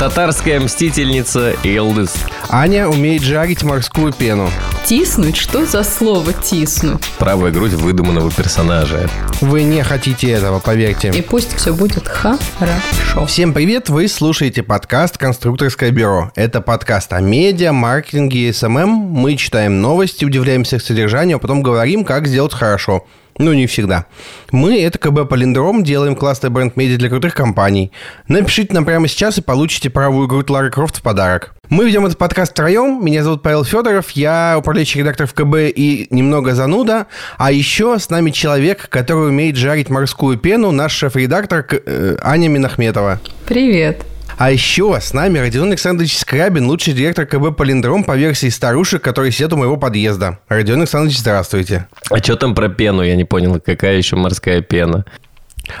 Татарская 0.00 0.58
мстительница 0.60 1.52
Илдыс. 1.62 2.14
Аня 2.48 2.88
умеет 2.88 3.20
жарить 3.20 3.62
морскую 3.62 4.14
пену. 4.14 4.48
Тиснуть? 4.86 5.36
Что 5.36 5.66
за 5.66 5.84
слово 5.84 6.32
тиснуть? 6.32 7.04
Правая 7.18 7.52
грудь 7.52 7.74
выдуманного 7.74 8.30
персонажа. 8.30 9.10
Вы 9.42 9.62
не 9.62 9.82
хотите 9.82 10.30
этого, 10.30 10.58
поверьте. 10.58 11.10
И 11.10 11.20
пусть 11.20 11.54
все 11.54 11.74
будет 11.74 12.08
хорошо. 12.08 13.26
Всем 13.26 13.52
привет, 13.52 13.90
вы 13.90 14.08
слушаете 14.08 14.62
подкаст 14.62 15.18
«Конструкторское 15.18 15.90
бюро». 15.90 16.32
Это 16.34 16.62
подкаст 16.62 17.12
о 17.12 17.20
медиа, 17.20 17.72
маркетинге 17.74 18.48
и 18.48 18.52
SMM. 18.54 18.88
Мы 18.88 19.36
читаем 19.36 19.82
новости, 19.82 20.24
удивляемся 20.24 20.76
их 20.76 20.82
содержанию, 20.82 21.36
а 21.36 21.40
потом 21.40 21.62
говорим, 21.62 22.06
как 22.06 22.26
сделать 22.26 22.54
хорошо. 22.54 23.04
Ну, 23.40 23.54
не 23.54 23.66
всегда. 23.66 24.04
Мы, 24.52 24.82
это 24.82 24.98
КБ 24.98 25.26
Палиндром, 25.26 25.82
делаем 25.82 26.14
классный 26.14 26.50
бренд 26.50 26.76
медиа 26.76 26.98
для 26.98 27.08
крутых 27.08 27.34
компаний. 27.34 27.90
Напишите 28.28 28.74
нам 28.74 28.84
прямо 28.84 29.08
сейчас 29.08 29.38
и 29.38 29.40
получите 29.40 29.88
правую 29.88 30.28
грудь 30.28 30.50
Лары 30.50 30.70
Крофт 30.70 30.98
в 30.98 31.02
подарок. 31.02 31.54
Мы 31.70 31.86
ведем 31.86 32.04
этот 32.04 32.18
подкаст 32.18 32.52
втроем. 32.52 33.02
Меня 33.02 33.24
зовут 33.24 33.42
Павел 33.42 33.64
Федоров, 33.64 34.10
я 34.10 34.56
управляющий 34.58 34.98
редактор 34.98 35.26
в 35.26 35.32
КБ 35.32 35.74
и 35.74 36.06
немного 36.10 36.54
зануда. 36.54 37.06
А 37.38 37.50
еще 37.50 37.98
с 37.98 38.10
нами 38.10 38.30
человек, 38.30 38.90
который 38.90 39.28
умеет 39.28 39.56
жарить 39.56 39.88
морскую 39.88 40.36
пену, 40.36 40.70
наш 40.70 40.92
шеф-редактор 40.92 41.64
э, 41.70 42.18
Аня 42.20 42.48
Минахметова. 42.48 43.22
Привет. 43.46 44.04
А 44.40 44.50
еще 44.50 44.98
с 44.98 45.12
нами 45.12 45.38
Родион 45.38 45.68
Александрович 45.68 46.16
Скрабин, 46.16 46.66
лучший 46.66 46.94
директор 46.94 47.26
КБ 47.26 47.54
«Полиндром» 47.54 48.04
по 48.04 48.16
версии 48.16 48.48
старушек, 48.48 49.02
которые 49.02 49.32
сидят 49.32 49.52
у 49.52 49.58
моего 49.58 49.76
подъезда. 49.76 50.38
Родион 50.48 50.78
Александрович, 50.78 51.18
здравствуйте. 51.18 51.88
А 52.08 52.16
что 52.20 52.36
там 52.36 52.54
про 52.54 52.70
пену? 52.70 53.02
Я 53.02 53.16
не 53.16 53.24
понял, 53.24 53.60
какая 53.60 53.98
еще 53.98 54.16
морская 54.16 54.62
пена? 54.62 55.04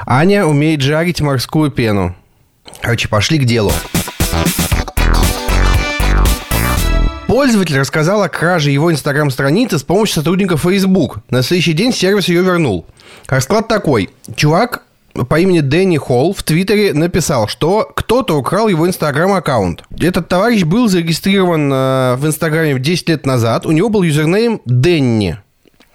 Аня 0.04 0.44
умеет 0.44 0.82
жарить 0.82 1.22
морскую 1.22 1.70
пену. 1.70 2.14
Короче, 2.82 3.08
пошли 3.08 3.38
к 3.38 3.46
делу. 3.46 3.72
Пользователь 7.28 7.78
рассказал 7.78 8.22
о 8.22 8.28
краже 8.28 8.72
его 8.72 8.92
инстаграм-страницы 8.92 9.78
с 9.78 9.84
помощью 9.84 10.16
сотрудников 10.16 10.64
Facebook. 10.64 11.20
На 11.30 11.42
следующий 11.42 11.72
день 11.72 11.94
сервис 11.94 12.28
ее 12.28 12.42
вернул. 12.42 12.84
Расклад 13.26 13.68
такой. 13.68 14.10
Чувак 14.36 14.82
по 15.28 15.38
имени 15.38 15.60
Дэнни 15.60 15.96
Холл 15.96 16.32
в 16.32 16.42
Твиттере 16.42 16.92
написал, 16.92 17.48
что 17.48 17.90
кто-то 17.94 18.38
украл 18.38 18.68
его 18.68 18.86
инстаграм-аккаунт. 18.86 19.84
Этот 19.98 20.28
товарищ 20.28 20.64
был 20.64 20.88
зарегистрирован 20.88 21.72
э, 21.72 22.16
в 22.16 22.26
инстаграме 22.26 22.78
10 22.78 23.08
лет 23.08 23.26
назад. 23.26 23.66
У 23.66 23.72
него 23.72 23.88
был 23.88 24.02
юзернейм 24.02 24.60
Дэнни. 24.64 25.38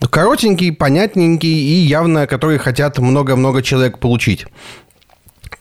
Коротенький, 0.09 0.71
понятненький 0.71 1.49
и 1.49 1.73
явно, 1.73 2.27
который 2.27 2.57
хотят 2.57 2.99
много-много 2.99 3.61
человек 3.61 3.99
получить. 3.99 4.45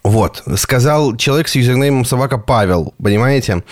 Вот, 0.03 0.43
сказал 0.57 1.17
человек 1.17 1.49
с 1.49 1.55
юзернеймом 1.55 2.05
собака 2.05 2.37
Павел, 2.37 2.93
понимаете? 3.03 3.65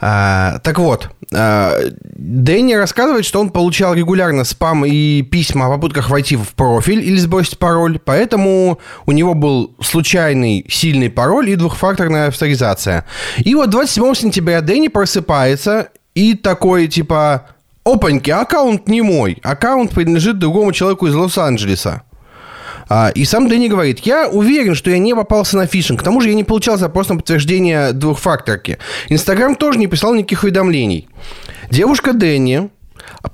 А, 0.00 0.58
так 0.62 0.78
вот, 0.78 1.10
а, 1.32 1.78
Дэнни 2.16 2.74
рассказывает, 2.74 3.24
что 3.24 3.40
он 3.40 3.50
получал 3.50 3.94
регулярно 3.94 4.44
спам 4.44 4.84
и 4.84 5.22
письма 5.22 5.66
о 5.66 5.70
попытках 5.70 6.10
войти 6.10 6.36
в 6.36 6.54
профиль 6.54 7.00
или 7.00 7.16
сбросить 7.16 7.58
пароль, 7.58 7.98
поэтому 7.98 8.78
у 9.06 9.12
него 9.12 9.34
был 9.34 9.74
случайный 9.80 10.64
сильный 10.68 11.10
пароль 11.10 11.50
и 11.50 11.56
двухфакторная 11.56 12.28
авторизация. 12.28 13.04
И 13.38 13.54
вот 13.54 13.70
27 13.70 14.14
сентября 14.14 14.60
Дэнни 14.60 14.88
просыпается 14.88 15.88
и 16.14 16.34
такой, 16.34 16.88
типа, 16.88 17.46
опаньки, 17.84 18.30
аккаунт 18.30 18.88
не 18.88 19.02
мой, 19.02 19.38
аккаунт 19.42 19.92
принадлежит 19.92 20.38
другому 20.38 20.72
человеку 20.72 21.06
из 21.06 21.14
Лос-Анджелеса. 21.14 22.02
А, 22.88 23.10
и 23.14 23.24
сам 23.24 23.48
Дэнни 23.48 23.68
говорит, 23.68 24.00
я 24.00 24.28
уверен, 24.28 24.74
что 24.74 24.90
я 24.90 24.98
не 24.98 25.14
попался 25.14 25.56
на 25.56 25.66
фишинг. 25.66 26.00
К 26.00 26.02
тому 26.04 26.20
же 26.20 26.28
я 26.28 26.34
не 26.34 26.44
получал 26.44 26.76
запрос 26.76 27.08
на 27.08 27.16
подтверждение 27.16 27.92
двухфакторки. 27.92 28.78
Инстаграм 29.08 29.56
тоже 29.56 29.78
не 29.78 29.86
писал 29.86 30.14
никаких 30.14 30.42
уведомлений. 30.42 31.08
Девушка 31.70 32.12
Дэнни 32.12 32.70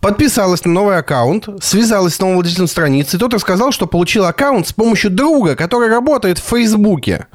подписалась 0.00 0.64
на 0.64 0.72
новый 0.72 0.98
аккаунт, 0.98 1.48
связалась 1.62 2.14
с 2.14 2.20
новым 2.20 2.36
владельцем 2.36 2.68
страницы. 2.68 3.18
Тот 3.18 3.34
рассказал, 3.34 3.72
что 3.72 3.86
получил 3.86 4.24
аккаунт 4.24 4.68
с 4.68 4.72
помощью 4.72 5.10
друга, 5.10 5.56
который 5.56 5.89
работает 5.89 6.39
в 6.39 6.44
Фейсбуке. 6.44 7.27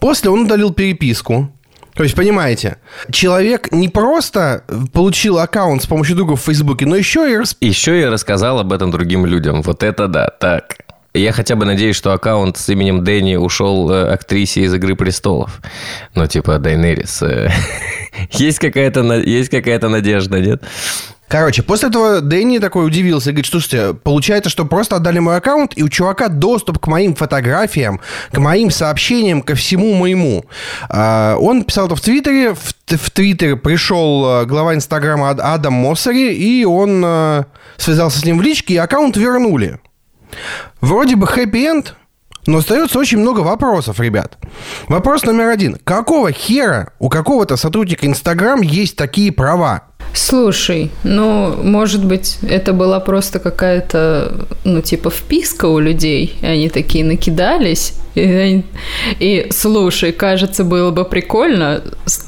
После 0.00 0.30
он 0.30 0.42
удалил 0.42 0.72
переписку. 0.72 1.50
То 1.94 2.04
есть, 2.04 2.14
понимаете, 2.14 2.76
человек 3.10 3.72
не 3.72 3.88
просто 3.88 4.62
получил 4.92 5.40
аккаунт 5.40 5.82
с 5.82 5.86
помощью 5.86 6.14
друга 6.14 6.36
в 6.36 6.40
Фейсбуке, 6.42 6.86
но 6.86 6.94
еще 6.94 7.28
и... 7.28 7.66
Еще 7.66 8.00
и 8.00 8.04
рассказал 8.04 8.60
об 8.60 8.72
этом 8.72 8.92
другим 8.92 9.26
людям. 9.26 9.62
Вот 9.62 9.82
это 9.82 10.06
да, 10.06 10.28
так. 10.28 10.76
Я 11.18 11.32
хотя 11.32 11.56
бы 11.56 11.64
надеюсь, 11.64 11.96
что 11.96 12.12
аккаунт 12.12 12.56
с 12.56 12.68
именем 12.68 13.02
Дэнни 13.02 13.34
ушел 13.34 13.90
э, 13.90 14.12
актрисе 14.12 14.62
из 14.62 14.72
«Игры 14.72 14.94
престолов». 14.94 15.60
Ну, 16.14 16.26
типа 16.28 16.58
Дайнерис. 16.58 17.22
Э, 17.22 17.50
есть 18.30 18.60
какая-то 18.60 19.02
есть 19.14 19.50
какая-то 19.50 19.88
надежда, 19.88 20.38
нет? 20.38 20.62
Короче, 21.26 21.62
после 21.62 21.88
этого 21.88 22.20
Дэнни 22.20 22.58
такой 22.58 22.86
удивился 22.86 23.30
и 23.30 23.32
говорит, 23.32 23.50
слушайте, 23.50 23.94
получается, 23.94 24.48
что 24.48 24.64
просто 24.64 24.96
отдали 24.96 25.18
мой 25.18 25.36
аккаунт, 25.36 25.72
и 25.76 25.82
у 25.82 25.88
чувака 25.88 26.28
доступ 26.28 26.78
к 26.78 26.86
моим 26.86 27.14
фотографиям, 27.14 28.00
к 28.30 28.38
моим 28.38 28.70
сообщениям, 28.70 29.42
ко 29.42 29.54
всему 29.56 29.94
моему. 29.94 30.44
А, 30.88 31.36
он 31.36 31.64
писал 31.64 31.86
это 31.86 31.96
в 31.96 32.00
Твиттере, 32.00 32.54
в, 32.54 32.74
в 32.86 33.10
Твиттер 33.10 33.56
пришел 33.56 34.42
э, 34.42 34.46
глава 34.46 34.74
Инстаграма 34.74 35.30
Адам 35.30 35.74
Моссери, 35.74 36.32
и 36.32 36.64
он 36.64 37.44
связался 37.76 38.20
с 38.20 38.24
ним 38.24 38.38
в 38.38 38.42
личке, 38.42 38.74
и 38.74 38.76
аккаунт 38.78 39.16
вернули. 39.16 39.78
Вроде 40.80 41.16
бы 41.16 41.26
хэппи-энд, 41.26 41.94
но 42.46 42.58
остается 42.58 42.98
очень 42.98 43.18
много 43.18 43.40
вопросов, 43.40 44.00
ребят. 44.00 44.38
Вопрос 44.88 45.24
номер 45.24 45.48
один. 45.48 45.76
Какого 45.84 46.32
хера 46.32 46.92
у 46.98 47.08
какого-то 47.08 47.56
сотрудника 47.56 48.06
Инстаграм 48.06 48.62
есть 48.62 48.96
такие 48.96 49.32
права? 49.32 49.82
Слушай, 50.14 50.90
ну, 51.04 51.54
может 51.62 52.04
быть, 52.04 52.38
это 52.42 52.72
была 52.72 53.00
просто 53.00 53.38
какая-то, 53.38 54.46
ну, 54.64 54.80
типа, 54.80 55.10
вписка 55.10 55.66
у 55.66 55.78
людей, 55.78 56.38
и 56.40 56.46
они 56.46 56.70
такие 56.70 57.04
накидались, 57.04 57.92
и, 58.14 58.64
и 59.18 59.48
слушай, 59.50 60.12
кажется, 60.12 60.64
было 60.64 60.90
бы 60.90 61.04
прикольно 61.04 61.82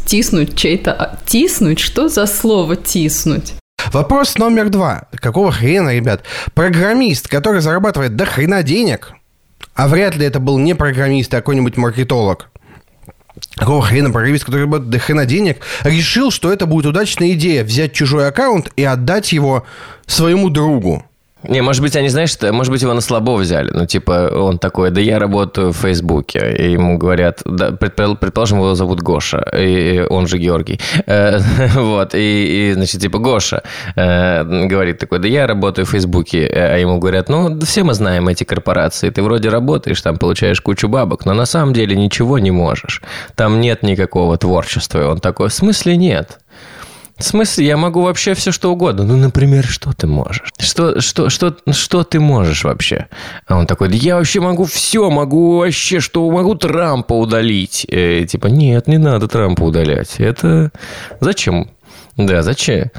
тиснуть 0.06 0.56
чей-то... 0.56 1.18
Тиснуть? 1.26 1.80
Что 1.80 2.08
за 2.08 2.26
слово 2.26 2.76
тиснуть? 2.76 3.54
Вопрос 3.92 4.38
номер 4.38 4.68
два. 4.68 5.08
Какого 5.12 5.52
хрена, 5.52 5.94
ребят? 5.94 6.24
Программист, 6.54 7.28
который 7.28 7.60
зарабатывает 7.60 8.16
до 8.16 8.26
хрена 8.26 8.62
денег, 8.62 9.12
а 9.74 9.88
вряд 9.88 10.16
ли 10.16 10.26
это 10.26 10.40
был 10.40 10.58
не 10.58 10.74
программист, 10.74 11.32
а 11.34 11.38
какой-нибудь 11.38 11.76
маркетолог, 11.76 12.50
Какого 13.54 13.82
хрена 13.82 14.10
программист, 14.10 14.44
который 14.44 14.62
работает 14.62 14.90
до 14.90 14.98
хрена 14.98 15.24
денег, 15.24 15.60
решил, 15.82 16.30
что 16.30 16.52
это 16.52 16.66
будет 16.66 16.86
удачная 16.86 17.32
идея 17.32 17.64
взять 17.64 17.92
чужой 17.92 18.28
аккаунт 18.28 18.70
и 18.76 18.84
отдать 18.84 19.32
его 19.32 19.66
своему 20.06 20.50
другу. 20.50 21.04
Не, 21.42 21.62
может 21.62 21.82
быть, 21.82 21.96
они, 21.96 22.08
знаешь, 22.08 22.36
может 22.40 22.70
быть, 22.70 22.82
его 22.82 22.92
на 22.92 23.00
слабо 23.00 23.36
взяли. 23.36 23.70
Ну, 23.72 23.86
типа, 23.86 24.30
он 24.34 24.58
такой, 24.58 24.90
да 24.90 25.00
я 25.00 25.18
работаю 25.18 25.72
в 25.72 25.76
Фейсбуке. 25.76 26.54
И 26.58 26.72
ему 26.72 26.98
говорят, 26.98 27.40
да, 27.44 27.72
предположим, 27.72 28.58
его 28.58 28.74
зовут 28.74 29.00
Гоша, 29.00 29.38
и 29.56 30.00
он 30.10 30.26
же 30.26 30.38
Георгий. 30.38 30.80
Э, 31.06 31.38
вот, 31.74 32.14
и, 32.14 32.70
и, 32.70 32.72
значит, 32.74 33.00
типа, 33.00 33.18
Гоша 33.18 33.62
э, 33.96 34.44
говорит 34.66 34.98
такой, 34.98 35.18
да 35.18 35.28
я 35.28 35.46
работаю 35.46 35.86
в 35.86 35.90
Фейсбуке. 35.90 36.46
А 36.46 36.76
ему 36.76 36.98
говорят, 36.98 37.28
ну, 37.28 37.58
все 37.60 37.84
мы 37.84 37.94
знаем 37.94 38.28
эти 38.28 38.44
корпорации. 38.44 39.08
Ты 39.10 39.22
вроде 39.22 39.48
работаешь, 39.48 40.02
там 40.02 40.18
получаешь 40.18 40.60
кучу 40.60 40.88
бабок, 40.88 41.24
но 41.24 41.32
на 41.32 41.46
самом 41.46 41.72
деле 41.72 41.96
ничего 41.96 42.38
не 42.38 42.50
можешь. 42.50 43.02
Там 43.34 43.60
нет 43.60 43.82
никакого 43.82 44.36
творчества. 44.36 45.00
И 45.00 45.04
он 45.04 45.20
такой, 45.20 45.48
в 45.48 45.54
смысле 45.54 45.96
нет? 45.96 46.38
В 47.20 47.22
смысле, 47.22 47.66
я 47.66 47.76
могу 47.76 48.00
вообще 48.00 48.32
все 48.32 48.50
что 48.50 48.72
угодно. 48.72 49.04
Ну, 49.04 49.14
например, 49.14 49.66
что 49.66 49.92
ты 49.92 50.06
можешь? 50.06 50.42
Что, 50.58 51.02
что, 51.02 51.28
что, 51.28 51.54
что 51.70 52.02
ты 52.02 52.18
можешь 52.18 52.64
вообще? 52.64 53.08
А 53.46 53.58
он 53.58 53.66
такой, 53.66 53.90
да 53.90 53.94
я 53.94 54.16
вообще 54.16 54.40
могу 54.40 54.64
все, 54.64 55.10
могу 55.10 55.58
вообще, 55.58 56.00
что 56.00 56.28
могу 56.30 56.54
Трампа 56.54 57.12
удалить. 57.12 57.86
Э, 57.90 58.24
типа, 58.24 58.46
нет, 58.46 58.86
не 58.86 58.96
надо 58.96 59.28
Трампа 59.28 59.64
удалять. 59.64 60.14
Это 60.16 60.72
зачем? 61.20 61.68
Да, 62.16 62.42
зачем? 62.42 62.90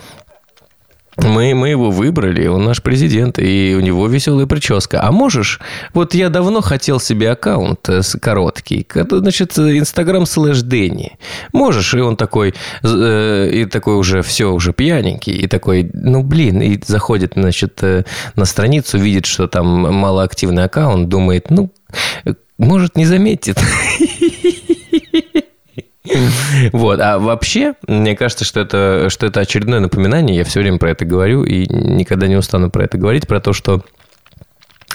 Мы, 1.23 1.53
мы 1.53 1.69
его 1.69 1.91
выбрали, 1.91 2.47
он 2.47 2.63
наш 2.63 2.81
президент, 2.81 3.37
и 3.39 3.75
у 3.77 3.81
него 3.81 4.07
веселая 4.07 4.47
прическа. 4.47 5.01
А 5.03 5.11
можешь, 5.11 5.59
вот 5.93 6.13
я 6.13 6.29
давно 6.29 6.61
хотел 6.61 6.99
себе 6.99 7.31
аккаунт 7.31 7.87
э, 7.89 8.01
короткий, 8.19 8.87
значит, 9.09 9.57
Инстаграм 9.57 10.25
слэш 10.25 10.61
Дэнни. 10.61 11.17
Можешь, 11.53 11.93
и 11.93 11.99
он 11.99 12.15
такой, 12.15 12.53
э, 12.83 13.49
и 13.53 13.65
такой 13.65 13.95
уже 13.95 14.21
все, 14.21 14.51
уже 14.51 14.73
пьяненький, 14.73 15.33
и 15.33 15.47
такой, 15.47 15.89
ну, 15.93 16.23
блин, 16.23 16.61
и 16.61 16.79
заходит, 16.85 17.33
значит, 17.35 17.79
э, 17.83 18.03
на 18.35 18.45
страницу, 18.45 18.97
видит, 18.97 19.25
что 19.25 19.47
там 19.47 19.67
малоактивный 19.67 20.63
аккаунт, 20.63 21.07
думает, 21.07 21.49
ну, 21.49 21.71
может, 22.57 22.95
не 22.95 23.05
заметит. 23.05 23.57
Вот. 26.73 26.99
А 26.99 27.19
вообще, 27.19 27.73
мне 27.87 28.15
кажется, 28.15 28.45
что 28.45 28.59
это, 28.59 29.07
что 29.09 29.25
это 29.25 29.39
очередное 29.39 29.79
напоминание. 29.79 30.37
Я 30.37 30.43
все 30.43 30.59
время 30.59 30.77
про 30.77 30.91
это 30.91 31.05
говорю 31.05 31.43
и 31.43 31.65
никогда 31.67 32.27
не 32.27 32.35
устану 32.35 32.69
про 32.69 32.85
это 32.85 32.97
говорить, 32.97 33.27
про 33.27 33.39
то, 33.39 33.53
что 33.53 33.83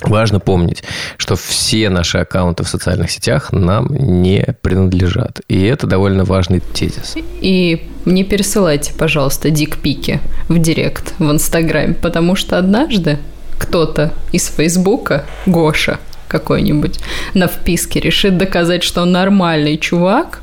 Важно 0.03 0.41
помнить, 0.41 0.83
что 1.17 1.37
все 1.37 1.89
наши 1.89 2.19
аккаунты 2.19 2.65
в 2.65 2.69
социальных 2.69 3.11
сетях 3.11 3.51
нам 3.53 3.89
не 3.91 4.45
принадлежат. 4.61 5.41
И 5.49 5.63
это 5.63 5.87
довольно 5.87 6.25
важный 6.25 6.61
тезис. 6.61 7.15
И 7.41 7.89
не 8.05 8.23
пересылайте, 8.23 8.93
пожалуйста, 8.93 9.49
дикпики 9.49 10.21
в 10.49 10.59
директ 10.59 11.15
в 11.19 11.31
Инстаграме, 11.31 11.95
потому 11.95 12.37
что 12.37 12.59
однажды 12.59 13.19
кто-то 13.59 14.13
из 14.33 14.49
Фейсбука, 14.49 15.25
Гоша 15.47 15.99
какой-нибудь, 16.29 16.99
на 17.33 17.47
вписке 17.47 17.99
решит 17.99 18.37
доказать, 18.37 18.83
что 18.83 19.03
он 19.03 19.13
нормальный 19.13 19.79
чувак, 19.79 20.43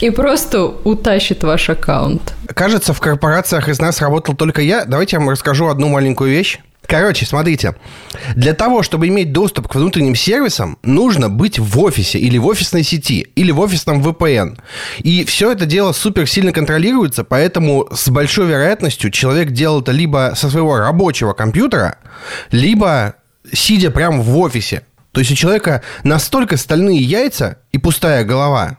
и 0.00 0.10
просто 0.10 0.64
утащит 0.64 1.44
ваш 1.44 1.70
аккаунт. 1.70 2.34
Кажется, 2.54 2.92
в 2.92 3.00
корпорациях 3.00 3.68
из 3.68 3.80
нас 3.80 4.00
работал 4.00 4.34
только 4.34 4.62
я. 4.62 4.84
Давайте 4.84 5.16
я 5.16 5.20
вам 5.20 5.30
расскажу 5.30 5.68
одну 5.68 5.88
маленькую 5.88 6.30
вещь. 6.30 6.60
Короче, 6.86 7.24
смотрите, 7.24 7.76
для 8.36 8.52
того, 8.52 8.82
чтобы 8.82 9.08
иметь 9.08 9.32
доступ 9.32 9.68
к 9.68 9.74
внутренним 9.74 10.14
сервисам, 10.14 10.78
нужно 10.82 11.30
быть 11.30 11.58
в 11.58 11.80
офисе 11.80 12.18
или 12.18 12.36
в 12.36 12.46
офисной 12.46 12.82
сети, 12.82 13.26
или 13.34 13.50
в 13.50 13.60
офисном 13.60 14.02
VPN. 14.02 14.58
И 14.98 15.24
все 15.24 15.52
это 15.52 15.64
дело 15.64 15.92
супер 15.92 16.28
сильно 16.28 16.52
контролируется, 16.52 17.24
поэтому 17.24 17.88
с 17.90 18.08
большой 18.10 18.46
вероятностью 18.46 19.10
человек 19.10 19.50
делал 19.50 19.80
это 19.80 19.92
либо 19.92 20.34
со 20.36 20.50
своего 20.50 20.76
рабочего 20.76 21.32
компьютера, 21.32 21.96
либо 22.50 23.14
сидя 23.50 23.90
прямо 23.90 24.20
в 24.22 24.36
офисе. 24.38 24.82
То 25.12 25.20
есть 25.20 25.30
у 25.30 25.36
человека 25.36 25.82
настолько 26.02 26.56
стальные 26.56 26.98
яйца 26.98 27.58
и 27.72 27.78
пустая 27.78 28.24
голова, 28.24 28.78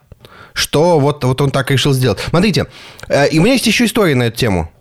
что 0.56 1.00
вот, 1.00 1.24
вот 1.24 1.40
он 1.42 1.52
так 1.52 1.69
решил 1.69 1.94
сделать. 1.94 2.19
Смотрите, 2.30 2.66
э, 3.07 3.28
и 3.30 3.38
у 3.38 3.44
меня 3.44 3.54
есть 3.54 3.68
еще 3.68 3.86
история 3.86 4.16
на 4.16 4.24
эту 4.24 4.38
тему. 4.38 4.72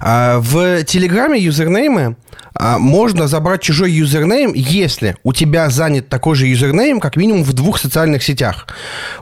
А, 0.00 0.38
в 0.40 0.84
Телеграме 0.84 1.38
юзернеймы 1.38 2.16
а, 2.54 2.78
можно 2.78 3.28
забрать 3.28 3.62
чужой 3.62 3.92
юзернейм, 3.92 4.52
если 4.54 5.16
у 5.22 5.32
тебя 5.32 5.70
занят 5.70 6.08
такой 6.08 6.36
же 6.36 6.46
юзернейм, 6.46 7.00
как 7.00 7.16
минимум 7.16 7.44
в 7.44 7.52
двух 7.52 7.78
социальных 7.78 8.22
сетях. 8.22 8.66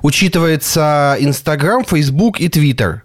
Учитывается 0.02 1.16
Инстаграм, 1.20 1.84
Фейсбук 1.84 2.40
и 2.40 2.48
Твиттер. 2.48 3.04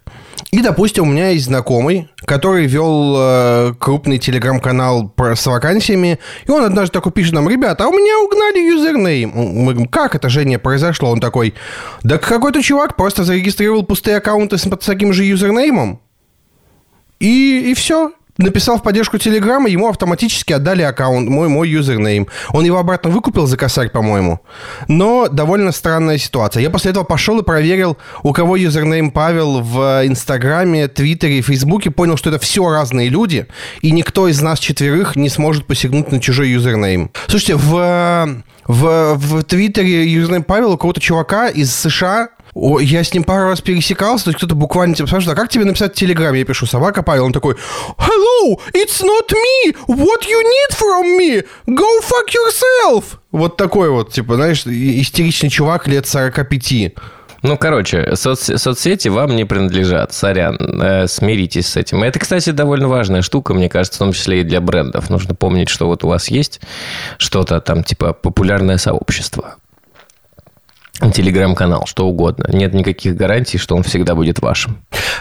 И, 0.51 0.61
допустим, 0.61 1.03
у 1.03 1.11
меня 1.11 1.29
есть 1.29 1.45
знакомый, 1.45 2.07
который 2.23 2.65
вел 2.65 3.15
э, 3.17 3.73
крупный 3.79 4.19
телеграм-канал 4.19 5.13
с 5.17 5.45
вакансиями, 5.45 6.19
и 6.45 6.51
он 6.51 6.63
однажды 6.63 6.93
такой 6.93 7.11
пишет 7.11 7.33
нам, 7.33 7.49
ребята, 7.49 7.85
а 7.85 7.87
у 7.87 7.91
меня 7.91 8.19
угнали 8.19 8.59
юзернейм. 8.59 9.31
Мы 9.33 9.73
говорим, 9.73 9.87
как 9.87 10.15
это, 10.15 10.29
Женя, 10.29 10.59
произошло? 10.59 11.09
Он 11.09 11.19
такой, 11.19 11.55
да 12.03 12.17
какой-то 12.17 12.61
чувак 12.61 12.95
просто 12.95 13.23
зарегистрировал 13.23 13.83
пустые 13.83 14.17
аккаунты 14.17 14.57
с, 14.57 14.61
с 14.61 14.85
таким 14.85 15.13
же 15.13 15.25
юзернеймом, 15.25 15.99
и, 17.19 17.71
и 17.71 17.73
все. 17.73 18.13
Написал 18.37 18.77
в 18.77 18.83
поддержку 18.83 19.17
Телеграма, 19.17 19.69
ему 19.69 19.87
автоматически 19.87 20.51
отдали 20.51 20.81
аккаунт, 20.81 21.29
мой, 21.29 21.47
мой 21.47 21.69
юзернейм. 21.69 22.27
Он 22.51 22.65
его 22.65 22.77
обратно 22.77 23.09
выкупил 23.09 23.47
за 23.47 23.55
косарь, 23.55 23.89
по-моему. 23.89 24.41
Но 24.89 25.29
довольно 25.29 25.71
странная 25.71 26.17
ситуация. 26.17 26.61
Я 26.61 26.69
после 26.69 26.91
этого 26.91 27.05
пошел 27.05 27.39
и 27.39 27.43
проверил, 27.43 27.97
у 28.23 28.33
кого 28.33 28.57
юзернейм 28.57 29.11
Павел 29.11 29.61
в 29.61 30.05
Инстаграме, 30.05 30.89
Твиттере 30.89 31.41
Фейсбуке. 31.41 31.91
Понял, 31.91 32.17
что 32.17 32.29
это 32.29 32.39
все 32.39 32.69
разные 32.69 33.07
люди, 33.07 33.47
и 33.79 33.91
никто 33.91 34.27
из 34.27 34.41
нас 34.41 34.59
четверых 34.59 35.15
не 35.15 35.29
сможет 35.29 35.65
посягнуть 35.65 36.11
на 36.11 36.19
чужой 36.19 36.49
юзернейм. 36.49 37.11
Слушайте, 37.27 37.55
в, 37.55 38.43
в, 38.67 39.13
в 39.15 39.43
Твиттере 39.43 40.11
юзернейм 40.11 40.43
Павел 40.43 40.73
у 40.73 40.77
кого-то 40.77 40.99
чувака 40.99 41.47
из 41.47 41.73
США 41.73 42.29
о, 42.55 42.79
я 42.79 43.03
с 43.03 43.13
ним 43.13 43.25
пару 43.25 43.49
раз 43.49 43.59
пересекался, 43.59 44.25
то 44.25 44.29
есть 44.29 44.37
кто-то 44.37 44.55
буквально 44.55 44.95
типа 44.95 45.07
спрашивает, 45.07 45.37
а 45.37 45.41
как 45.41 45.49
тебе 45.51 45.65
написать 45.65 45.91
в 45.91 45.95
Телеграме? 45.95 46.39
Я 46.39 46.45
пишу, 46.45 46.65
собака 46.65 47.03
Павел. 47.03 47.25
Он 47.25 47.33
такой, 47.33 47.55
hello, 47.97 48.57
it's 48.73 49.03
not 49.03 49.29
me, 49.29 49.75
what 49.87 50.23
you 50.23 50.41
need 50.41 50.71
from 50.73 51.19
me? 51.19 51.45
Go 51.67 52.01
fuck 52.01 52.29
yourself. 52.33 53.03
Вот 53.33 53.57
такой 53.57 53.89
вот, 53.89 54.13
типа, 54.13 54.35
знаешь, 54.35 54.65
истеричный 54.65 55.49
чувак 55.49 55.87
лет 55.89 56.07
45. 56.07 56.93
Ну, 57.41 57.57
короче, 57.57 58.11
соц- 58.13 58.57
соцсети 58.57 59.09
вам 59.09 59.35
не 59.35 59.43
принадлежат. 59.43 60.13
Сорян, 60.13 60.55
э, 60.57 61.07
смиритесь 61.07 61.67
с 61.67 61.75
этим. 61.75 62.03
Это, 62.03 62.19
кстати, 62.19 62.49
довольно 62.51 62.87
важная 62.87 63.21
штука, 63.21 63.53
мне 63.53 63.67
кажется, 63.69 63.97
в 63.97 63.99
том 63.99 64.13
числе 64.13 64.41
и 64.41 64.43
для 64.43 64.61
брендов. 64.61 65.09
Нужно 65.09 65.35
помнить, 65.35 65.69
что 65.69 65.87
вот 65.87 66.03
у 66.05 66.07
вас 66.07 66.29
есть 66.29 66.61
что-то 67.17 67.59
там, 67.59 67.83
типа, 67.83 68.13
популярное 68.13 68.77
сообщество 68.77 69.57
телеграм-канал, 71.13 71.83
что 71.85 72.07
угодно. 72.07 72.47
Нет 72.51 72.73
никаких 72.73 73.15
гарантий, 73.15 73.57
что 73.57 73.75
он 73.75 73.83
всегда 73.83 74.15
будет 74.15 74.39
вашим. 74.39 74.77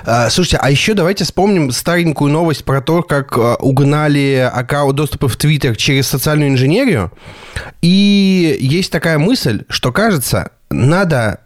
А, 0.07 0.31
слушайте, 0.31 0.59
а 0.61 0.71
еще 0.71 0.95
давайте 0.95 1.25
вспомним 1.25 1.71
старенькую 1.73 2.31
новость 2.31 2.65
про 2.65 2.81
то, 2.81 3.03
как 3.03 3.37
а, 3.37 3.57
угнали 3.57 4.51
аккаунт 4.53 4.95
доступа 4.95 5.29
в 5.29 5.37
Твиттер 5.37 5.77
через 5.77 6.07
социальную 6.07 6.51
инженерию. 6.51 7.13
И 7.83 8.57
есть 8.61 8.93
такая 8.93 9.19
мысль, 9.19 9.65
что, 9.69 9.93
кажется, 9.93 10.51
надо 10.71 11.41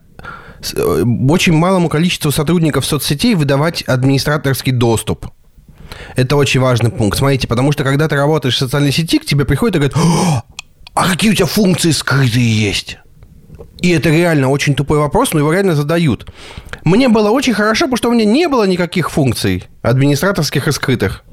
э, 0.74 1.04
очень 1.28 1.54
малому 1.54 1.88
количеству 1.88 2.30
сотрудников 2.30 2.84
соцсетей 2.84 3.34
выдавать 3.34 3.82
администраторский 3.82 4.72
доступ. 4.72 5.26
Это 6.16 6.36
очень 6.36 6.60
важный 6.60 6.90
пункт. 6.90 7.18
Смотрите, 7.18 7.48
потому 7.48 7.72
что 7.72 7.82
когда 7.82 8.08
ты 8.08 8.16
работаешь 8.16 8.56
в 8.56 8.58
социальной 8.58 8.92
сети, 8.92 9.18
к 9.18 9.24
тебе 9.24 9.44
приходят 9.46 9.76
и 9.76 9.78
говорят, 9.78 9.96
а 10.94 11.08
какие 11.08 11.30
у 11.30 11.34
тебя 11.34 11.46
функции 11.46 11.92
скрытые 11.92 12.60
есть? 12.60 12.98
И 13.80 13.90
это 13.90 14.10
реально 14.10 14.48
очень 14.48 14.74
тупой 14.74 14.98
вопрос, 14.98 15.32
но 15.32 15.40
его 15.40 15.52
реально 15.52 15.74
задают. 15.74 16.26
Мне 16.84 17.08
было 17.08 17.30
очень 17.30 17.54
хорошо, 17.54 17.84
потому 17.84 17.96
что 17.96 18.08
у 18.08 18.12
меня 18.12 18.24
не 18.24 18.48
было 18.48 18.66
никаких 18.66 19.10
функций 19.10 19.64
администраторских 19.82 20.68
и 20.68 20.72
скрытых. 20.72 21.24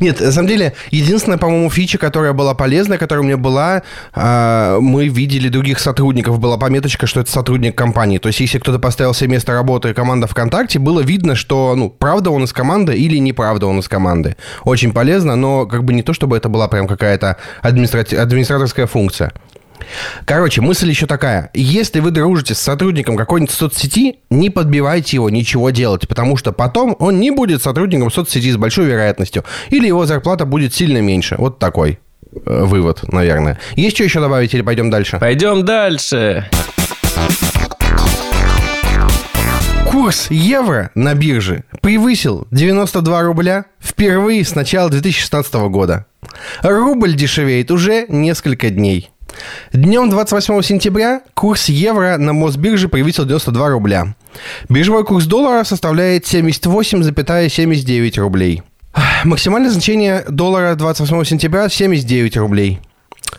Нет, 0.00 0.20
на 0.20 0.30
самом 0.30 0.48
деле, 0.48 0.74
единственная, 0.90 1.38
по-моему, 1.38 1.70
фича, 1.70 1.98
которая 1.98 2.32
была 2.32 2.54
полезная, 2.54 2.98
которая 2.98 3.22
у 3.22 3.26
меня 3.26 3.36
была, 3.36 3.82
э, 4.14 4.78
мы 4.80 5.08
видели 5.08 5.48
других 5.48 5.78
сотрудников, 5.78 6.38
была 6.38 6.58
пометочка, 6.58 7.06
что 7.06 7.20
это 7.20 7.30
сотрудник 7.30 7.76
компании. 7.76 8.18
То 8.18 8.28
есть, 8.28 8.40
если 8.40 8.58
кто-то 8.58 8.78
поставил 8.78 9.14
себе 9.14 9.30
место 9.32 9.52
работы 9.52 9.94
команда 9.94 10.26
ВКонтакте, 10.26 10.78
было 10.78 11.00
видно, 11.00 11.34
что, 11.34 11.74
ну, 11.76 11.90
правда 11.90 12.30
он 12.30 12.44
из 12.44 12.52
команды 12.52 12.94
или 12.94 13.16
неправда 13.16 13.66
он 13.66 13.78
из 13.78 13.88
команды. 13.88 14.36
Очень 14.64 14.92
полезно, 14.92 15.34
но 15.36 15.66
как 15.66 15.84
бы 15.84 15.94
не 15.94 16.02
то, 16.02 16.12
чтобы 16.12 16.36
это 16.36 16.48
была 16.48 16.68
прям 16.68 16.86
какая-то 16.86 17.36
административ... 17.62 18.18
администраторская 18.18 18.86
функция. 18.86 19.32
Короче, 20.24 20.60
мысль 20.60 20.88
еще 20.88 21.06
такая. 21.06 21.50
Если 21.54 22.00
вы 22.00 22.10
дружите 22.10 22.54
с 22.54 22.58
сотрудником 22.58 23.16
какой-нибудь 23.16 23.54
соцсети, 23.54 24.20
не 24.30 24.50
подбивайте 24.50 25.16
его 25.16 25.30
ничего 25.30 25.70
делать, 25.70 26.08
потому 26.08 26.36
что 26.36 26.52
потом 26.52 26.96
он 26.98 27.20
не 27.20 27.30
будет 27.30 27.62
сотрудником 27.62 28.10
соцсети 28.10 28.50
с 28.50 28.56
большой 28.56 28.86
вероятностью. 28.86 29.44
Или 29.70 29.86
его 29.86 30.06
зарплата 30.06 30.46
будет 30.46 30.74
сильно 30.74 30.98
меньше. 30.98 31.36
Вот 31.38 31.58
такой 31.58 31.98
э, 32.32 32.64
вывод, 32.64 33.12
наверное. 33.12 33.58
Есть 33.76 33.96
что 33.96 34.04
еще 34.04 34.20
добавить 34.20 34.54
или 34.54 34.62
пойдем 34.62 34.90
дальше? 34.90 35.18
Пойдем 35.18 35.64
дальше. 35.64 36.48
Курс 39.90 40.26
евро 40.28 40.90
на 40.96 41.14
бирже 41.14 41.62
превысил 41.80 42.48
92 42.50 43.22
рубля 43.22 43.66
впервые 43.80 44.44
с 44.44 44.54
начала 44.56 44.90
2016 44.90 45.54
года. 45.70 46.06
Рубль 46.62 47.14
дешевеет 47.14 47.70
уже 47.70 48.06
несколько 48.08 48.70
дней. 48.70 49.10
Днем 49.72 50.10
28 50.10 50.62
сентября 50.62 51.22
курс 51.34 51.68
евро 51.68 52.16
на 52.18 52.32
Мосбирже 52.32 52.88
превысил 52.88 53.24
92 53.24 53.68
рубля. 53.68 54.14
Биржевой 54.68 55.04
курс 55.04 55.26
доллара 55.26 55.64
составляет 55.64 56.24
78,79 56.24 58.20
рублей. 58.20 58.62
Максимальное 59.24 59.70
значение 59.70 60.24
доллара 60.28 60.74
28 60.74 61.24
сентября 61.24 61.68
79 61.68 62.36
рублей. 62.36 62.80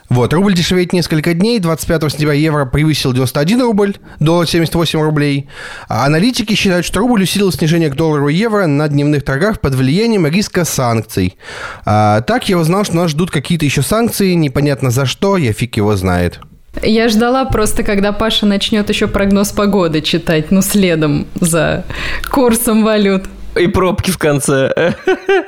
Вот, 0.09 0.33
рубль 0.33 0.53
дешевеет 0.53 0.93
несколько 0.93 1.33
дней. 1.33 1.59
25 1.59 2.11
сентября 2.11 2.33
евро 2.33 2.65
превысил 2.65 3.11
91 3.13 3.61
рубль, 3.61 3.95
доллар 4.19 4.47
78 4.47 5.01
рублей. 5.01 5.47
А 5.87 6.05
аналитики 6.05 6.53
считают, 6.53 6.85
что 6.85 6.99
рубль 6.99 7.23
усилил 7.23 7.51
снижение 7.51 7.89
к 7.89 7.95
доллару 7.95 8.29
и 8.29 8.35
евро 8.35 8.67
на 8.67 8.87
дневных 8.87 9.23
торгах 9.23 9.59
под 9.59 9.75
влиянием 9.75 10.27
риска 10.27 10.65
санкций. 10.65 11.37
А, 11.85 12.21
так 12.21 12.47
я 12.49 12.57
узнал, 12.57 12.83
что 12.83 12.95
нас 12.95 13.11
ждут 13.11 13.31
какие-то 13.31 13.65
еще 13.65 13.81
санкции, 13.81 14.33
непонятно 14.33 14.91
за 14.91 15.05
что, 15.05 15.37
я 15.37 15.53
фиг 15.53 15.77
его 15.77 15.95
знает. 15.95 16.39
Я 16.83 17.07
ждала 17.09 17.45
просто, 17.45 17.83
когда 17.83 18.11
Паша 18.11 18.45
начнет 18.45 18.89
еще 18.89 19.07
прогноз 19.07 19.51
погоды 19.51 20.01
читать, 20.01 20.51
ну, 20.51 20.61
следом 20.61 21.25
за 21.39 21.85
курсом 22.29 22.83
валют. 22.83 23.23
И 23.55 23.67
пробки 23.67 24.11
в 24.11 24.17
конце. 24.17 24.95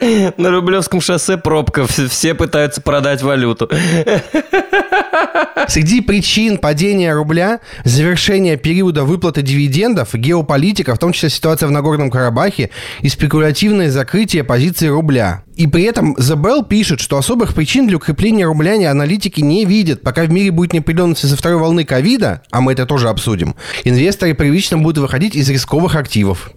На 0.38 0.52
Рублевском 0.52 1.02
шоссе 1.02 1.38
пробка. 1.38 1.86
Все 1.86 2.34
пытаются 2.34 2.82
продать 2.82 3.22
валюту. 3.22 3.70
Среди 5.68 6.00
причин 6.02 6.58
падения 6.58 7.14
рубля 7.14 7.60
завершение 7.84 8.56
периода 8.56 9.04
выплаты 9.04 9.42
дивидендов, 9.42 10.14
геополитика, 10.14 10.96
в 10.96 11.00
том 11.00 11.12
числе 11.12 11.30
ситуация 11.30 11.68
в 11.68 11.72
Нагорном 11.72 12.10
Карабахе 12.10 12.70
и 13.02 13.10
спекулятивное 13.10 13.92
закрытие 13.92 14.46
позиции 14.46 14.88
рубля. 14.88 15.44
И 15.56 15.68
при 15.68 15.84
этом 15.84 16.16
The 16.16 16.36
Bell 16.36 16.66
пишет, 16.66 17.02
что 17.02 17.18
особых 17.18 17.54
причин 17.54 17.88
для 17.88 17.98
укрепления 17.98 18.46
рубля 18.46 18.68
аналитики 18.90 19.42
не 19.42 19.66
видят. 19.66 20.02
Пока 20.02 20.24
в 20.24 20.32
мире 20.32 20.52
будет 20.52 20.72
неопределенность 20.74 21.26
из-за 21.26 21.36
второй 21.36 21.60
волны 21.60 21.84
ковида, 21.84 22.44
а 22.52 22.62
мы 22.62 22.74
это 22.74 22.86
тоже 22.86 23.10
обсудим, 23.10 23.56
инвесторы 23.84 24.34
привычно 24.34 24.78
будут 24.78 25.00
выходить 25.00 25.36
из 25.36 25.50
рисковых 25.50 25.96
активов. 25.96 26.52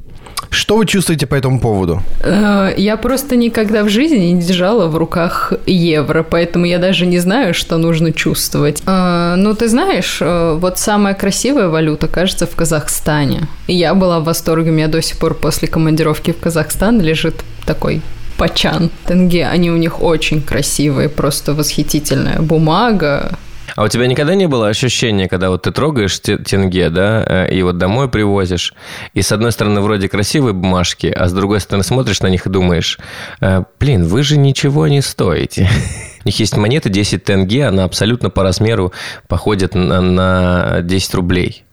Что 0.51 0.77
вы 0.77 0.87
чувствуете 0.87 1.27
по 1.27 1.35
этому 1.35 1.61
поводу? 1.61 2.03
Э, 2.25 2.73
Я 2.77 2.97
просто 2.97 3.37
никогда 3.37 3.83
в 3.85 3.89
жизни 3.89 4.33
не 4.33 4.41
держала 4.41 4.87
в 4.89 4.97
руках 4.97 5.53
евро, 5.67 6.23
поэтому 6.23 6.67
я 6.67 6.79
даже 6.79 7.07
не 7.07 7.19
знаю, 7.21 7.55
что 7.55 7.79
нужно 7.79 8.13
чувствовать. 8.13 8.83
Э, 8.87 9.35
Ну, 9.37 9.55
ты 9.55 9.69
знаешь, 9.69 10.19
э, 10.23 10.59
вот 10.61 10.79
самая 10.79 11.15
красивая 11.15 11.69
валюта, 11.69 12.09
кажется, 12.09 12.47
в 12.47 12.55
Казахстане. 12.57 13.49
Я 13.69 13.95
была 13.95 14.19
в 14.21 14.25
восторге, 14.25 14.71
у 14.71 14.75
меня 14.75 14.89
до 14.89 15.03
сих 15.03 15.19
пор 15.19 15.35
после 15.35 15.69
командировки 15.69 16.33
в 16.33 16.39
Казахстан 16.39 17.01
лежит 17.01 17.35
такой 17.67 18.01
пачан 18.37 18.91
тенге. 19.07 19.47
Они 19.47 19.71
у 19.71 19.77
них 19.77 20.03
очень 20.03 20.41
красивые, 20.43 21.09
просто 21.09 21.53
восхитительная 21.55 22.41
бумага, 22.41 23.39
А 23.77 23.85
у 23.85 23.89
тебя 23.89 24.07
никогда 24.07 24.35
не 24.35 24.47
было 24.47 24.69
ощущения, 24.69 25.29
когда 25.29 25.51
вот 25.51 25.63
ты 25.63 25.71
трогаешь 25.73 26.21
те- 26.21 26.39
тенге, 26.39 26.91
да, 26.91 27.25
э, 27.27 27.55
и 27.55 27.63
вот 27.63 27.79
домой 27.79 28.09
привозишь, 28.09 28.75
и 29.15 29.23
с 29.23 29.33
одной 29.33 29.53
стороны 29.53 29.81
вроде 29.81 30.09
красивые 30.09 30.53
бумажки, 30.53 31.07
а 31.07 31.29
с 31.29 31.33
другой 31.33 31.61
стороны 31.61 31.85
смотришь 31.85 32.21
на 32.21 32.29
них 32.29 32.47
и 32.47 32.51
думаешь, 32.51 32.99
э, 33.41 33.63
блин, 33.79 34.05
вы 34.05 34.23
же 34.23 34.37
ничего 34.37 34.89
не 34.89 35.03
стоите. 35.03 35.69
У 36.25 36.29
них 36.29 36.39
есть 36.39 36.57
монета 36.57 36.89
10 36.89 37.25
тенге, 37.25 37.67
она 37.67 37.85
абсолютно 37.85 38.31
по 38.31 38.43
размеру 38.43 38.93
походит 39.29 39.75
на, 39.75 40.01
на 40.01 40.81
10 40.83 41.15
рублей. 41.15 41.65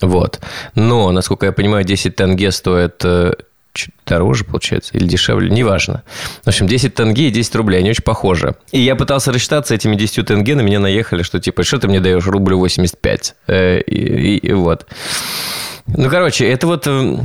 Вот. 0.00 0.40
Но, 0.74 1.10
насколько 1.12 1.46
я 1.46 1.52
понимаю, 1.52 1.84
10 1.84 2.16
тенге 2.16 2.50
стоит 2.50 3.02
э, 3.04 3.32
дороже, 4.06 4.44
получается, 4.44 4.96
или 4.96 5.06
дешевле, 5.06 5.50
неважно. 5.50 6.02
В 6.44 6.48
общем, 6.48 6.66
10 6.66 6.94
тенге 6.94 7.28
и 7.28 7.30
10 7.30 7.54
рублей, 7.56 7.80
они 7.80 7.90
очень 7.90 8.02
похожи. 8.04 8.54
И 8.72 8.80
я 8.80 8.96
пытался 8.96 9.32
рассчитаться 9.32 9.74
этими 9.74 9.96
10 9.96 10.26
тенге, 10.26 10.54
на 10.54 10.60
меня 10.62 10.80
наехали, 10.80 11.22
что 11.22 11.38
типа, 11.40 11.62
что 11.64 11.78
ты 11.78 11.88
мне 11.88 12.00
даешь 12.00 12.26
рубль 12.26 12.54
85? 12.54 13.34
Э, 13.46 13.80
и, 13.80 14.36
и- 14.36 14.36
и 14.38 14.52
вот. 14.52 14.86
Ну, 15.86 16.10
короче, 16.10 16.48
это 16.48 16.66
вот 16.66 16.86
э, 16.86 17.16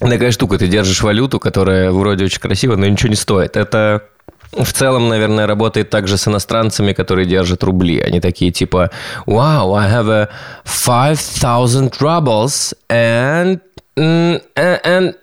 такая 0.00 0.30
штука. 0.32 0.58
Ты 0.58 0.66
держишь 0.68 1.02
валюту, 1.02 1.38
которая 1.38 1.90
вроде 1.90 2.24
очень 2.24 2.40
красивая, 2.40 2.76
но 2.76 2.86
ничего 2.86 3.10
не 3.10 3.16
стоит. 3.16 3.56
Это 3.56 4.04
в 4.52 4.72
целом, 4.72 5.08
наверное, 5.08 5.46
работает 5.46 5.88
также 5.90 6.18
с 6.18 6.28
иностранцами, 6.28 6.92
которые 6.92 7.26
держат 7.26 7.62
рубли. 7.64 8.00
Они 8.00 8.20
такие 8.20 8.50
типа, 8.52 8.90
wow, 9.26 9.74
I 9.78 9.90
have 9.90 10.10
a 10.10 10.28
5000 10.64 12.00
rubles 12.00 12.74
and, 12.90 13.60
mm, 13.96 14.42
and, 14.56 15.14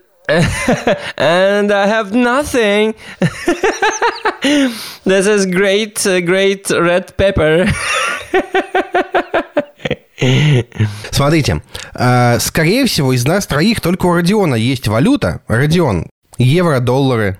and 1.17 1.71
I 1.71 1.87
have 1.87 2.13
nothing. 2.13 2.95
This 5.05 5.27
is 5.27 5.45
great, 5.45 6.01
great 6.25 6.69
red 6.69 7.15
pepper. 7.17 7.67
Смотрите, 11.11 11.61
э, 11.93 12.39
скорее 12.39 12.85
всего, 12.85 13.13
из 13.13 13.25
нас 13.25 13.47
троих 13.47 13.81
только 13.81 14.05
у 14.05 14.13
Родиона 14.13 14.55
есть 14.55 14.87
валюта. 14.87 15.41
Родион, 15.47 16.09
евро, 16.37 16.79
доллары. 16.79 17.39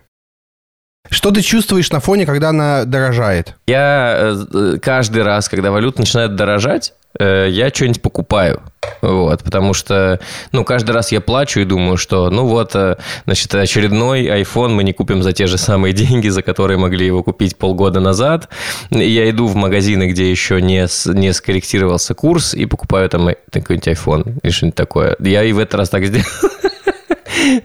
Что 1.10 1.32
ты 1.32 1.42
чувствуешь 1.42 1.92
на 1.92 2.00
фоне, 2.00 2.26
когда 2.26 2.50
она 2.50 2.86
дорожает? 2.86 3.56
Я 3.68 4.36
э, 4.54 4.78
каждый 4.82 5.24
раз, 5.24 5.50
когда 5.50 5.72
валюта 5.72 6.02
начинает 6.02 6.36
дорожать, 6.36 6.94
э, 7.18 7.48
я 7.50 7.70
что-нибудь 7.70 8.02
покупаю. 8.02 8.62
Вот, 9.02 9.44
потому 9.44 9.74
что, 9.74 10.20
ну, 10.52 10.64
каждый 10.64 10.92
раз 10.92 11.12
я 11.12 11.22
плачу 11.22 11.62
и 11.62 11.66
думаю, 11.66 11.98
что, 11.98 12.30
ну 12.30 12.46
вот, 12.46 12.76
э, 12.76 12.98
значит, 13.26 13.54
очередной 13.56 14.26
iPhone 14.28 14.70
мы 14.70 14.84
не 14.84 14.94
купим 14.94 15.24
за 15.24 15.32
те 15.32 15.48
же 15.48 15.58
самые 15.58 15.94
деньги, 15.94 16.28
за 16.28 16.42
которые 16.42 16.78
могли 16.78 17.06
его 17.06 17.24
купить 17.24 17.58
полгода 17.58 18.00
назад. 18.00 18.50
Я 18.92 19.30
иду 19.30 19.48
в 19.48 19.56
магазины, 19.56 20.12
где 20.12 20.30
еще 20.30 20.62
не, 20.62 20.88
не 21.14 21.34
скорректировался 21.34 22.14
курс, 22.14 22.54
и 22.54 22.66
покупаю 22.66 23.10
там 23.10 23.30
э, 23.30 23.36
какой-нибудь 23.52 23.88
iPhone 23.88 24.40
или 24.44 24.52
что-нибудь 24.52 24.76
такое. 24.76 25.16
Я 25.20 25.44
и 25.44 25.54
в 25.54 25.60
этот 25.60 25.76
раз 25.76 25.90
так 25.90 26.06
сделал. 26.06 26.26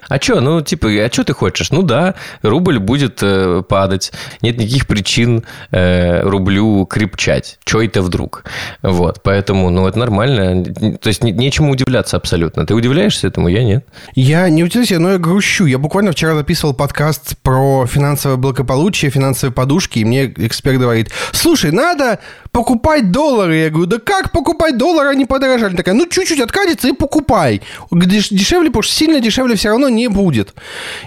А 0.09 0.21
что, 0.21 0.41
ну, 0.41 0.61
типа, 0.61 0.89
а 0.89 1.09
что 1.13 1.25
ты 1.25 1.33
хочешь? 1.33 1.71
Ну 1.71 1.83
да, 1.83 2.15
рубль 2.43 2.79
будет 2.79 3.19
э, 3.23 3.63
падать. 3.69 4.13
Нет 4.43 4.59
никаких 4.59 4.87
причин 4.87 5.45
э, 5.71 6.23
рублю 6.23 6.87
крепчать. 6.87 7.59
Че 7.65 7.83
это 7.87 8.03
вдруг? 8.03 8.45
Вот, 8.83 9.23
поэтому, 9.23 9.71
ну, 9.71 9.87
это 9.87 9.99
нормально. 9.99 10.65
То 10.99 11.09
есть, 11.09 11.23
не- 11.25 11.33
нечему 11.33 11.73
удивляться 11.73 12.17
абсолютно. 12.17 12.67
Ты 12.67 12.75
удивляешься 12.75 13.27
этому? 13.27 13.49
Я 13.49 13.65
нет. 13.65 13.85
Я 14.15 14.49
не 14.49 14.65
удивляюсь, 14.65 14.91
но 14.91 15.13
я 15.13 15.19
грущу. 15.19 15.67
Я 15.67 15.79
буквально 15.79 16.13
вчера 16.13 16.35
записывал 16.35 16.75
подкаст 16.75 17.37
про 17.43 17.87
финансовое 17.87 18.37
благополучие, 18.37 19.11
финансовые 19.11 19.53
подушки, 19.53 19.99
и 19.99 20.05
мне 20.05 20.27
эксперт 20.37 20.79
говорит, 20.79 21.11
слушай, 21.33 21.71
надо 21.71 22.19
покупать 22.55 23.11
доллары. 23.11 23.57
Я 23.57 23.71
говорю, 23.71 23.87
да 23.87 23.99
как 23.99 24.31
покупать 24.31 24.79
доллары, 24.79 25.11
они 25.11 25.27
подорожали. 25.27 25.75
Такая, 25.75 25.95
ну 25.95 26.07
чуть-чуть 26.07 26.41
откатится 26.41 26.89
и 26.89 26.93
покупай. 26.93 27.61
Деш- 27.91 28.33
дешевле, 28.33 28.69
потому 28.69 28.85
что 28.85 28.95
сильно 28.95 29.21
дешевле 29.21 29.57
все 29.57 29.71
равно 29.71 29.89
не 29.89 30.07
будет. 30.07 30.55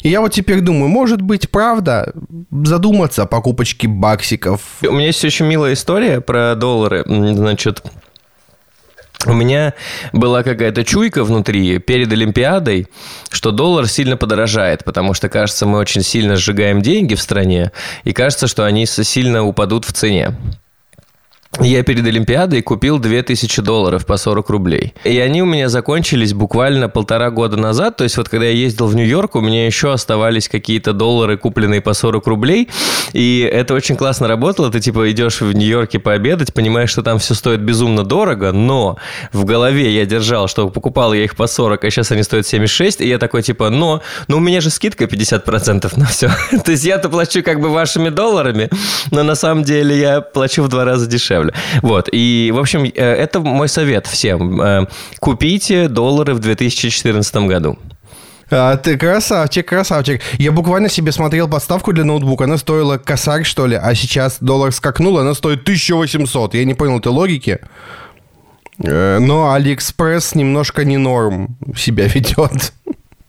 И 0.04 0.10
я 0.10 0.20
вот 0.20 0.34
теперь 0.34 0.60
думаю, 0.60 0.90
может 0.90 1.22
быть, 1.22 1.50
правда, 1.50 2.14
задуматься 2.52 3.24
о 3.24 3.26
покупочке 3.26 3.88
баксиков. 3.88 4.60
У 4.82 4.92
меня 4.92 5.08
есть 5.08 5.24
очень 5.24 5.46
милая 5.46 5.74
история 5.74 6.20
про 6.20 6.54
доллары. 6.56 7.06
Значит, 7.08 7.82
у 9.26 9.34
меня 9.34 9.74
была 10.12 10.44
какая-то 10.44 10.84
чуйка 10.84 11.24
внутри 11.24 11.80
перед 11.80 12.12
Олимпиадой, 12.12 12.88
что 13.30 13.52
доллар 13.52 13.88
сильно 13.88 14.18
подорожает, 14.18 14.84
потому 14.84 15.14
что, 15.14 15.30
кажется, 15.30 15.66
мы 15.66 15.80
очень 15.80 16.04
сильно 16.04 16.36
сжигаем 16.36 16.82
деньги 16.82 17.16
в 17.16 17.22
стране, 17.22 17.72
и 18.04 18.12
кажется, 18.12 18.48
что 18.48 18.66
они 18.66 18.86
сильно 18.86 19.46
упадут 19.46 19.86
в 19.86 19.94
цене. 19.94 20.36
Я 21.60 21.82
перед 21.84 22.06
Олимпиадой 22.06 22.62
купил 22.62 23.00
2000 23.00 23.62
долларов 23.62 24.06
по 24.06 24.18
40 24.18 24.50
рублей. 24.50 24.94
И 25.04 25.18
они 25.20 25.42
у 25.42 25.46
меня 25.46 25.70
закончились 25.70 26.34
буквально 26.34 26.88
полтора 26.88 27.32
года 27.32 27.58
назад. 27.58 27.98
То 27.98 28.04
есть 28.04 28.18
вот 28.18 28.30
когда 28.30 28.46
я 28.46 28.52
ездил 28.52 28.86
в 28.88 28.96
Нью-Йорк, 28.96 29.36
у 29.36 29.42
меня 29.42 29.66
еще 29.66 29.92
оставались 29.92 30.50
какие-то 30.50 30.94
доллары, 30.94 31.38
купленные 31.38 31.82
по 31.82 31.94
40 31.94 32.28
рублей. 32.28 32.70
И 33.14 33.50
это 33.52 33.74
очень 33.74 33.96
классно 33.96 34.28
работало. 34.28 34.72
Ты 34.72 34.82
типа 34.82 35.10
идешь 35.12 35.42
в 35.42 35.52
Нью-Йорке 35.52 36.00
пообедать, 36.00 36.54
понимаешь, 36.54 36.92
что 36.92 37.02
там 37.02 37.18
все 37.18 37.34
стоит 37.34 37.62
безумно 37.62 38.04
дорого, 38.04 38.52
но 38.52 38.98
в 39.34 39.46
голове 39.46 39.96
я 39.96 40.06
держал, 40.06 40.48
что 40.48 40.70
покупал 40.70 41.14
я 41.14 41.24
их 41.24 41.36
по 41.36 41.48
40, 41.48 41.84
а 41.84 41.90
сейчас 41.90 42.12
они 42.12 42.22
стоят 42.22 42.46
76. 42.46 43.02
И 43.02 43.08
я 43.08 43.18
такой 43.18 43.42
типа, 43.42 43.70
но, 43.70 44.02
но 44.28 44.38
у 44.38 44.40
меня 44.40 44.62
же 44.62 44.70
скидка 44.70 45.06
50% 45.06 46.00
на 46.00 46.06
все. 46.06 46.30
То 46.66 46.72
есть 46.72 46.84
я-то 46.84 47.10
плачу 47.10 47.42
как 47.42 47.62
бы 47.62 47.70
вашими 47.70 48.10
долларами, 48.10 48.70
но 49.10 49.24
на 49.24 49.34
самом 49.34 49.64
деле 49.64 49.98
я 49.98 50.22
плачу 50.22 50.62
в 50.62 50.68
два 50.68 50.86
раза 50.86 51.08
дешевле. 51.08 51.37
Вот. 51.82 52.10
И, 52.12 52.52
в 52.54 52.60
общем, 52.60 52.84
э, 52.84 52.90
это 52.96 53.40
мой 53.40 53.70
совет 53.70 54.08
всем. 54.08 54.62
Э, 54.62 54.88
Купите 55.20 55.88
доллары 55.88 56.34
в 56.34 56.40
2014 56.40 57.36
году. 57.48 57.78
А, 58.50 58.78
ты 58.78 58.98
красавчик, 58.98 59.68
красавчик. 59.68 60.22
Я 60.38 60.52
буквально 60.52 60.90
себе 60.90 61.12
смотрел 61.12 61.50
подставку 61.50 61.92
для 61.94 62.06
ноутбука. 62.06 62.46
Она 62.46 62.58
стоила 62.58 62.98
косарь, 62.98 63.44
что 63.44 63.68
ли, 63.68 63.76
а 63.76 63.94
сейчас 63.94 64.38
доллар 64.40 64.72
скакнул, 64.72 65.18
она 65.20 65.34
стоит 65.34 65.64
1800. 65.64 66.54
Я 66.54 66.66
не 66.66 66.74
понял 66.74 67.00
этой 67.00 67.12
логики. 67.12 67.60
Э, 68.84 69.20
Но 69.20 69.52
Алиэкспресс 69.52 70.36
немножко 70.36 70.86
не 70.86 70.98
норм 70.98 71.58
себя 71.76 72.08
ведет. 72.14 72.74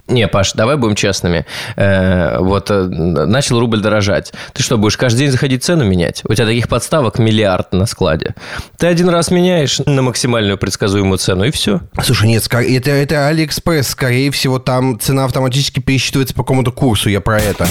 Не, 0.08 0.26
Паш, 0.26 0.54
давай 0.54 0.76
будем 0.76 0.94
честными. 0.94 1.44
Э, 1.76 2.38
вот 2.38 2.70
э, 2.70 2.84
начал 2.84 3.60
рубль 3.60 3.80
дорожать. 3.80 4.32
Ты 4.54 4.62
что, 4.62 4.78
будешь 4.78 4.96
каждый 4.96 5.18
день 5.18 5.30
заходить 5.30 5.62
цену 5.62 5.84
менять? 5.84 6.22
У 6.24 6.32
тебя 6.32 6.46
таких 6.46 6.68
подставок 6.68 7.18
миллиард 7.18 7.74
на 7.74 7.84
складе. 7.84 8.34
Ты 8.78 8.86
один 8.86 9.10
раз 9.10 9.30
меняешь 9.30 9.80
на 9.84 10.00
максимальную 10.00 10.56
предсказуемую 10.56 11.18
цену, 11.18 11.44
и 11.44 11.50
все. 11.50 11.82
Слушай, 12.02 12.28
нет, 12.28 12.48
это, 12.50 12.90
это 12.90 13.28
Алиэкспресс. 13.28 13.88
Скорее 13.88 14.30
всего, 14.30 14.58
там 14.58 14.98
цена 14.98 15.26
автоматически 15.26 15.80
пересчитывается 15.80 16.34
по 16.34 16.42
какому-то 16.42 16.72
курсу. 16.72 17.10
Я 17.10 17.20
про 17.20 17.38
это. 17.38 17.66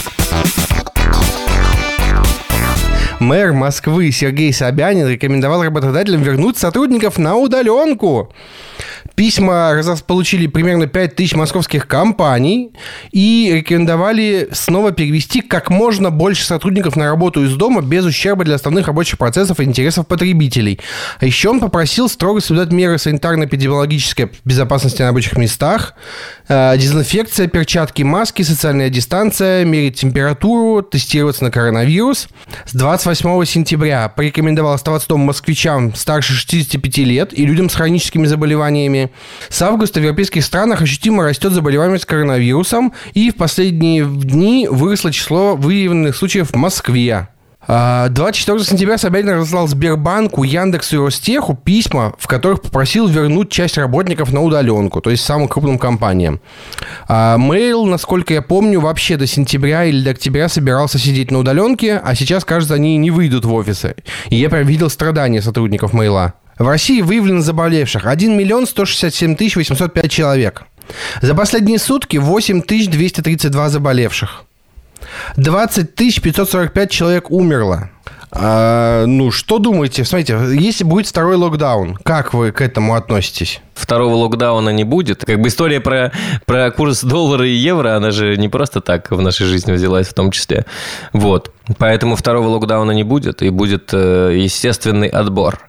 Мэр 3.19 3.53
Москвы 3.53 4.11
Сергей 4.11 4.53
Собянин 4.53 5.07
рекомендовал 5.07 5.63
работодателям 5.63 6.21
вернуть 6.21 6.57
сотрудников 6.57 7.17
на 7.17 7.35
удаленку. 7.35 8.31
Письма 9.17 9.73
получили 10.05 10.45
примерно 10.45 10.85
5 10.85 11.15
тысяч 11.15 11.33
московских 11.33 11.87
компаний 11.87 12.73
и 13.11 13.49
рекомендовали 13.51 14.47
снова 14.51 14.91
перевести 14.91 15.41
как 15.41 15.71
можно 15.71 16.11
больше 16.11 16.45
сотрудников 16.45 16.95
на 16.95 17.05
работу 17.05 17.43
из 17.43 17.55
дома 17.55 17.81
без 17.81 18.05
ущерба 18.05 18.43
для 18.45 18.53
основных 18.53 18.85
рабочих 18.85 19.17
процессов 19.17 19.59
и 19.59 19.63
интересов 19.63 20.05
потребителей. 20.05 20.79
А 21.19 21.25
еще 21.25 21.49
он 21.49 21.59
попросил 21.59 22.09
строго 22.09 22.41
соблюдать 22.41 22.71
меры 22.71 22.97
санитарно-эпидемиологической 22.97 24.29
безопасности 24.45 25.01
на 25.01 25.07
рабочих 25.07 25.35
местах, 25.35 25.95
э, 26.47 26.77
дезинфекция, 26.77 27.47
перчатки, 27.47 28.03
маски, 28.03 28.43
социальная 28.43 28.91
дистанция, 28.91 29.65
мерить 29.65 29.99
температуру, 29.99 30.83
тестироваться 30.83 31.43
на 31.43 31.49
коронавирус. 31.49 32.27
С 32.67 32.73
28 32.73 33.45
сентября 33.45 34.09
порекомендовал 34.09 34.73
оставаться 34.73 35.07
дома 35.07 35.25
москвичам 35.25 35.95
старше 35.95 36.33
65 36.33 36.97
лет 36.99 37.33
и 37.33 37.47
людям 37.47 37.67
с 37.71 37.73
хроническими 37.73 38.27
заболеваниями. 38.27 39.06
С 39.49 39.61
августа 39.61 39.99
в 39.99 40.03
европейских 40.03 40.43
странах 40.43 40.81
ощутимо 40.81 41.23
растет 41.23 41.51
заболеваемость 41.51 42.05
коронавирусом, 42.05 42.93
и 43.13 43.31
в 43.31 43.35
последние 43.35 44.05
дни 44.05 44.67
выросло 44.69 45.11
число 45.11 45.55
выявленных 45.55 46.15
случаев 46.15 46.51
в 46.51 46.55
Москве. 46.55 47.27
24 47.67 48.57
а, 48.57 48.63
сентября 48.63 48.97
Собянин 48.97 49.35
разослал 49.35 49.67
Сбербанку, 49.67 50.43
Яндексу 50.43 50.95
и 50.95 50.99
Ростеху 50.99 51.53
письма, 51.53 52.13
в 52.17 52.25
которых 52.25 52.61
попросил 52.61 53.07
вернуть 53.07 53.49
часть 53.49 53.77
работников 53.77 54.31
на 54.31 54.41
удаленку, 54.41 55.01
то 55.01 55.09
есть 55.09 55.25
самым 55.25 55.49
крупным 55.49 55.77
компаниям. 55.77 56.39
Мейл, 57.09 57.85
насколько 57.85 58.33
я 58.33 58.41
помню, 58.41 58.79
вообще 58.79 59.17
до 59.17 59.27
сентября 59.27 59.83
или 59.83 60.01
до 60.01 60.11
октября 60.11 60.47
собирался 60.47 60.97
сидеть 60.97 61.29
на 61.29 61.39
удаленке, 61.39 61.97
а 61.97 62.15
сейчас, 62.15 62.45
кажется, 62.45 62.75
они 62.75 62.95
не 62.95 63.11
выйдут 63.11 63.43
в 63.43 63.53
офисы. 63.53 63.95
И 64.29 64.37
я 64.37 64.49
прям 64.49 64.65
видел 64.65 64.89
страдания 64.89 65.41
сотрудников 65.41 65.91
Мейла. 65.91 66.35
В 66.57 66.67
России 66.67 67.01
выявлено 67.01 67.41
заболевших 67.41 68.05
1 68.05 68.37
миллион 68.37 68.65
167 68.65 69.35
тысяч 69.35 69.55
805 69.55 70.11
человек. 70.11 70.63
За 71.21 71.35
последние 71.35 71.79
сутки 71.79 72.17
8 72.17 72.63
232 72.63 73.69
заболевших. 73.69 74.43
20 75.35 75.95
545 75.95 76.91
человек 76.91 77.31
умерло. 77.31 77.89
А, 78.31 79.05
ну, 79.05 79.31
что 79.31 79.57
думаете? 79.57 80.03
Смотрите, 80.03 80.37
если 80.53 80.83
будет 80.83 81.07
второй 81.07 81.37
локдаун, 81.37 81.95
как 82.03 82.33
вы 82.33 82.51
к 82.51 82.61
этому 82.61 82.95
относитесь? 82.95 83.61
Второго 83.73 84.15
локдауна 84.15 84.69
не 84.69 84.83
будет. 84.83 85.23
Как 85.23 85.39
бы 85.39 85.47
история 85.47 85.79
про, 85.79 86.11
про 86.45 86.71
курс 86.71 87.03
доллара 87.03 87.47
и 87.47 87.53
евро, 87.53 87.95
она 87.95 88.11
же 88.11 88.35
не 88.35 88.49
просто 88.49 88.81
так 88.81 89.11
в 89.11 89.21
нашей 89.21 89.45
жизни 89.45 89.71
взялась 89.71 90.07
в 90.07 90.13
том 90.13 90.31
числе. 90.31 90.65
Вот. 91.13 91.51
Поэтому 91.77 92.15
второго 92.15 92.49
локдауна 92.49 92.91
не 92.91 93.03
будет, 93.03 93.41
и 93.41 93.49
будет 93.49 93.93
э, 93.93 94.33
естественный 94.35 95.07
отбор. 95.07 95.59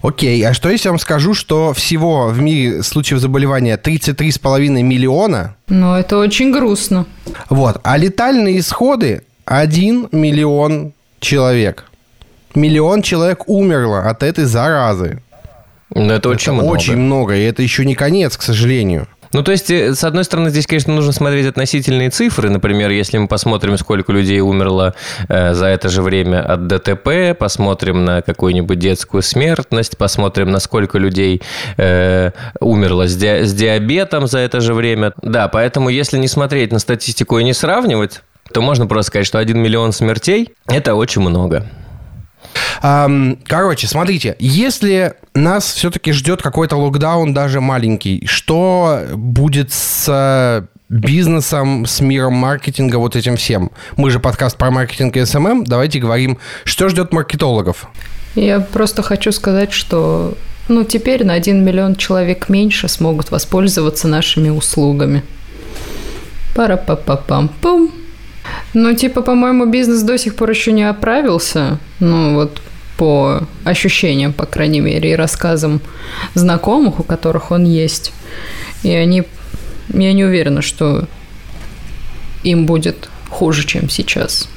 Окей, 0.00 0.42
а 0.46 0.54
что 0.54 0.70
если 0.70 0.88
я 0.88 0.92
вам 0.92 0.98
скажу, 0.98 1.34
что 1.34 1.72
всего 1.74 2.28
в 2.28 2.40
мире 2.40 2.82
случаев 2.82 3.20
заболевания 3.20 3.76
33,5 3.76 4.68
миллиона? 4.82 5.54
Ну, 5.68 5.94
это 5.94 6.16
очень 6.18 6.50
грустно. 6.50 7.06
Вот, 7.50 7.78
а 7.84 7.96
летальные 7.96 8.58
исходы 8.58 9.22
1 9.44 10.08
миллион 10.12 10.92
человек. 11.20 11.84
Миллион 12.54 13.02
человек 13.02 13.48
умерло 13.48 14.08
от 14.08 14.22
этой 14.22 14.44
заразы. 14.44 15.22
Ну, 15.94 16.06
это, 16.06 16.14
это 16.14 16.28
очень 16.30 16.52
много. 16.52 16.68
Очень 16.68 16.96
много, 16.96 17.36
и 17.36 17.42
это 17.42 17.62
еще 17.62 17.84
не 17.84 17.94
конец, 17.94 18.36
к 18.36 18.42
сожалению. 18.42 19.06
Ну, 19.32 19.42
то 19.42 19.52
есть, 19.52 19.70
э, 19.70 19.94
с 19.94 20.04
одной 20.04 20.24
стороны, 20.24 20.50
здесь, 20.50 20.66
конечно, 20.66 20.94
нужно 20.94 21.12
смотреть 21.12 21.46
относительные 21.46 22.10
цифры. 22.10 22.50
Например, 22.50 22.90
если 22.90 23.18
мы 23.18 23.28
посмотрим, 23.28 23.78
сколько 23.78 24.12
людей 24.12 24.40
умерло 24.40 24.94
э, 25.28 25.54
за 25.54 25.66
это 25.66 25.88
же 25.88 26.02
время 26.02 26.42
от 26.42 26.66
ДТП, 26.66 27.36
посмотрим 27.38 28.04
на 28.04 28.22
какую-нибудь 28.22 28.78
детскую 28.78 29.22
смертность, 29.22 29.96
посмотрим, 29.96 30.50
на 30.50 30.60
сколько 30.60 30.98
людей 30.98 31.42
э, 31.78 32.32
умерло 32.60 33.06
с, 33.08 33.16
ди- 33.16 33.44
с 33.44 33.54
диабетом 33.54 34.26
за 34.26 34.40
это 34.40 34.60
же 34.60 34.74
время. 34.74 35.12
Да, 35.22 35.48
поэтому, 35.48 35.88
если 35.88 36.18
не 36.18 36.28
смотреть 36.28 36.72
на 36.72 36.78
статистику 36.78 37.38
и 37.38 37.44
не 37.44 37.54
сравнивать, 37.54 38.22
то 38.52 38.60
можно 38.60 38.86
просто 38.86 39.08
сказать, 39.08 39.26
что 39.26 39.38
1 39.38 39.58
миллион 39.58 39.92
смертей– 39.92 40.50
это 40.66 40.94
очень 40.94 41.22
много. 41.22 41.66
Короче, 42.80 43.86
смотрите, 43.86 44.36
если 44.38 45.14
нас 45.34 45.72
все-таки 45.72 46.12
ждет 46.12 46.42
какой-то 46.42 46.76
локдаун, 46.76 47.32
даже 47.32 47.60
маленький, 47.60 48.26
что 48.26 49.02
будет 49.14 49.72
с 49.72 50.66
бизнесом, 50.88 51.86
с 51.86 52.00
миром 52.00 52.34
маркетинга, 52.34 52.96
вот 52.96 53.16
этим 53.16 53.36
всем. 53.36 53.70
Мы 53.96 54.10
же 54.10 54.20
подкаст 54.20 54.58
про 54.58 54.70
маркетинг 54.70 55.16
и 55.16 55.24
СММ. 55.24 55.64
Давайте 55.64 55.98
говорим, 55.98 56.38
что 56.64 56.88
ждет 56.88 57.12
маркетологов. 57.12 57.88
Я 58.34 58.60
просто 58.60 59.02
хочу 59.02 59.32
сказать, 59.32 59.72
что 59.72 60.36
ну, 60.68 60.84
теперь 60.84 61.24
на 61.24 61.34
1 61.34 61.64
миллион 61.64 61.96
человек 61.96 62.48
меньше 62.48 62.88
смогут 62.88 63.30
воспользоваться 63.30 64.06
нашими 64.06 64.48
услугами. 64.50 65.22
Пара-па-па-пам-пум. 66.54 67.90
Ну, 68.74 68.94
типа, 68.94 69.22
по-моему, 69.22 69.66
бизнес 69.66 70.02
до 70.02 70.16
сих 70.18 70.34
пор 70.34 70.50
еще 70.50 70.72
не 70.72 70.88
оправился. 70.88 71.78
Ну, 72.00 72.34
вот 72.34 72.60
по 72.96 73.42
ощущениям, 73.64 74.32
по 74.32 74.46
крайней 74.46 74.80
мере, 74.80 75.12
и 75.12 75.16
рассказам 75.16 75.80
знакомых, 76.34 77.00
у 77.00 77.02
которых 77.02 77.50
он 77.50 77.64
есть. 77.64 78.12
И 78.82 78.90
они... 78.90 79.24
Я 79.88 80.12
не 80.12 80.24
уверена, 80.24 80.62
что 80.62 81.06
им 82.44 82.66
будет 82.66 83.08
хуже, 83.28 83.66
чем 83.66 83.90
сейчас. 83.90 84.48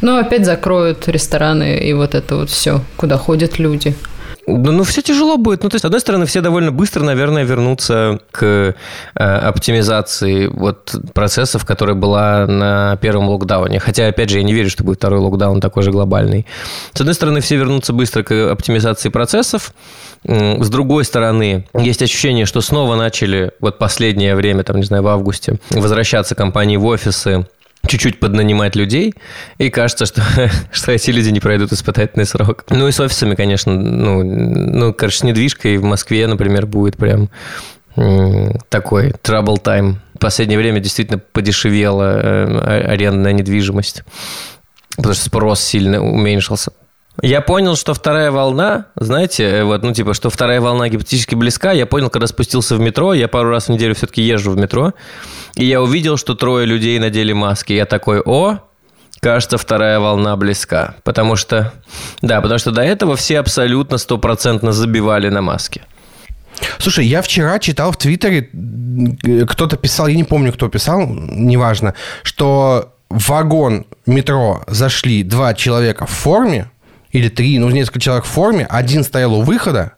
Но 0.00 0.18
опять 0.18 0.44
закроют 0.44 1.08
рестораны 1.08 1.78
и 1.78 1.92
вот 1.92 2.14
это 2.14 2.36
вот 2.36 2.50
все, 2.50 2.82
куда 2.96 3.16
ходят 3.16 3.58
люди. 3.58 3.94
Ну, 4.46 4.72
ну, 4.72 4.84
все 4.84 5.02
тяжело 5.02 5.36
будет. 5.36 5.62
Ну, 5.62 5.68
то 5.70 5.76
есть, 5.76 5.82
с 5.82 5.84
одной 5.86 6.00
стороны, 6.00 6.26
все 6.26 6.40
довольно 6.40 6.70
быстро, 6.70 7.02
наверное, 7.02 7.44
вернутся 7.44 8.20
к 8.30 8.44
э, 8.44 8.74
оптимизации 9.24 10.46
вот 10.46 10.94
процессов, 11.14 11.64
которая 11.64 11.96
была 11.96 12.46
на 12.46 12.96
первом 12.96 13.28
локдауне. 13.28 13.80
Хотя, 13.80 14.08
опять 14.08 14.30
же, 14.30 14.38
я 14.38 14.44
не 14.44 14.52
верю, 14.52 14.70
что 14.70 14.84
будет 14.84 14.98
второй 14.98 15.20
локдаун 15.20 15.60
такой 15.60 15.82
же 15.82 15.90
глобальный. 15.90 16.46
С 16.92 17.00
одной 17.00 17.14
стороны, 17.14 17.40
все 17.40 17.56
вернутся 17.56 17.92
быстро 17.92 18.22
к 18.22 18.50
оптимизации 18.50 19.08
процессов. 19.08 19.72
С 20.24 20.68
другой 20.68 21.04
стороны, 21.04 21.66
есть 21.74 22.02
ощущение, 22.02 22.46
что 22.46 22.60
снова 22.60 22.96
начали 22.96 23.52
вот 23.60 23.78
последнее 23.78 24.34
время, 24.34 24.62
там, 24.62 24.76
не 24.76 24.84
знаю, 24.84 25.02
в 25.02 25.08
августе, 25.08 25.58
возвращаться 25.70 26.34
компании 26.34 26.76
в 26.76 26.84
офисы, 26.86 27.46
чуть-чуть 27.86 28.20
поднанимать 28.20 28.76
людей, 28.76 29.14
и 29.58 29.70
кажется, 29.70 30.06
что, 30.06 30.22
что 30.72 30.92
эти 30.92 31.10
люди 31.10 31.30
не 31.30 31.40
пройдут 31.40 31.72
испытательный 31.72 32.26
срок. 32.26 32.64
Ну 32.70 32.88
и 32.88 32.92
с 32.92 33.00
офисами, 33.00 33.34
конечно, 33.34 33.72
ну, 33.72 34.22
ну 34.22 34.92
короче, 34.92 35.18
с 35.18 35.22
недвижкой 35.22 35.76
в 35.78 35.84
Москве, 35.84 36.26
например, 36.26 36.66
будет 36.66 36.96
прям 36.96 37.30
такой 38.68 39.10
trouble 39.22 39.62
time. 39.62 39.96
В 40.14 40.18
последнее 40.18 40.58
время 40.58 40.80
действительно 40.80 41.18
подешевела 41.18 42.20
э, 42.20 42.88
арендная 42.88 43.32
недвижимость, 43.32 44.02
потому 44.96 45.14
что 45.14 45.24
спрос 45.24 45.60
сильно 45.60 46.02
уменьшился. 46.02 46.72
Я 47.22 47.40
понял, 47.40 47.76
что 47.76 47.94
вторая 47.94 48.30
волна, 48.30 48.86
знаете, 48.96 49.44
э, 49.44 49.64
вот, 49.64 49.82
ну, 49.82 49.92
типа, 49.92 50.14
что 50.14 50.30
вторая 50.30 50.60
волна 50.60 50.88
гипотетически 50.88 51.34
близка. 51.34 51.72
Я 51.72 51.86
понял, 51.86 52.10
когда 52.10 52.26
спустился 52.26 52.74
в 52.74 52.80
метро, 52.80 53.14
я 53.14 53.28
пару 53.28 53.50
раз 53.50 53.66
в 53.66 53.68
неделю 53.68 53.94
все-таки 53.94 54.22
езжу 54.22 54.50
в 54.50 54.56
метро, 54.56 54.94
и 55.54 55.64
я 55.64 55.80
увидел, 55.80 56.16
что 56.16 56.34
трое 56.34 56.66
людей 56.66 56.98
надели 56.98 57.32
маски. 57.32 57.72
Я 57.72 57.86
такой, 57.86 58.20
о, 58.20 58.58
кажется, 59.20 59.58
вторая 59.58 60.00
волна 60.00 60.36
близка. 60.36 60.96
Потому 61.04 61.36
что, 61.36 61.72
да, 62.20 62.40
потому 62.40 62.58
что 62.58 62.72
до 62.72 62.82
этого 62.82 63.14
все 63.14 63.38
абсолютно 63.38 63.98
стопроцентно 63.98 64.72
забивали 64.72 65.28
на 65.28 65.40
маски. 65.40 65.82
Слушай, 66.78 67.06
я 67.06 67.22
вчера 67.22 67.58
читал 67.58 67.92
в 67.92 67.96
Твиттере, 67.96 68.50
кто-то 69.48 69.76
писал, 69.76 70.08
я 70.08 70.16
не 70.16 70.24
помню, 70.24 70.52
кто 70.52 70.68
писал, 70.68 71.06
неважно, 71.06 71.94
что 72.22 72.94
в 73.08 73.28
вагон 73.28 73.86
метро 74.06 74.62
зашли 74.66 75.22
два 75.22 75.54
человека 75.54 76.06
в 76.06 76.10
форме, 76.10 76.70
или 77.14 77.28
три, 77.28 77.58
ну, 77.58 77.70
несколько 77.70 78.00
человек 78.00 78.24
в 78.24 78.28
форме, 78.28 78.66
один 78.68 79.04
стоял 79.04 79.34
у 79.34 79.42
выхода, 79.42 79.92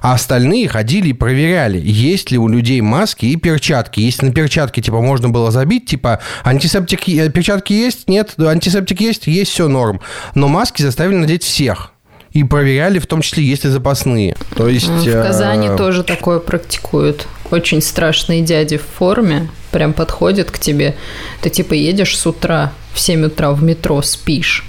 а 0.00 0.14
остальные 0.14 0.68
ходили 0.68 1.08
и 1.08 1.12
проверяли, 1.12 1.80
есть 1.84 2.30
ли 2.30 2.38
у 2.38 2.46
людей 2.46 2.80
маски 2.80 3.26
и 3.26 3.36
перчатки. 3.36 3.98
Если 3.98 4.26
на 4.26 4.32
перчатки, 4.32 4.80
типа, 4.80 5.00
можно 5.00 5.28
было 5.28 5.50
забить, 5.50 5.86
типа, 5.86 6.20
антисептик, 6.44 7.08
э, 7.08 7.30
перчатки 7.30 7.72
есть? 7.72 8.08
Нет. 8.08 8.34
Антисептик 8.38 9.00
есть? 9.00 9.26
Есть, 9.26 9.50
все 9.50 9.66
норм. 9.66 10.00
Но 10.36 10.46
маски 10.46 10.82
заставили 10.82 11.16
надеть 11.16 11.42
всех. 11.42 11.92
И 12.30 12.44
проверяли, 12.44 12.98
в 12.98 13.06
том 13.06 13.22
числе, 13.22 13.44
есть 13.44 13.64
ли 13.64 13.70
запасные. 13.70 14.36
То 14.56 14.68
есть... 14.68 14.86
В 14.86 15.06
э, 15.06 15.22
Казани 15.22 15.68
э... 15.68 15.76
тоже 15.76 16.04
такое 16.04 16.38
практикуют. 16.38 17.26
Очень 17.50 17.82
страшные 17.82 18.40
дяди 18.40 18.78
в 18.78 18.84
форме 18.98 19.48
прям 19.72 19.92
подходят 19.92 20.50
к 20.52 20.58
тебе. 20.60 20.94
Ты, 21.40 21.50
типа, 21.50 21.74
едешь 21.74 22.16
с 22.16 22.24
утра, 22.24 22.72
в 22.94 23.00
7 23.00 23.26
утра 23.26 23.50
в 23.50 23.62
метро, 23.64 24.00
спишь 24.02 24.64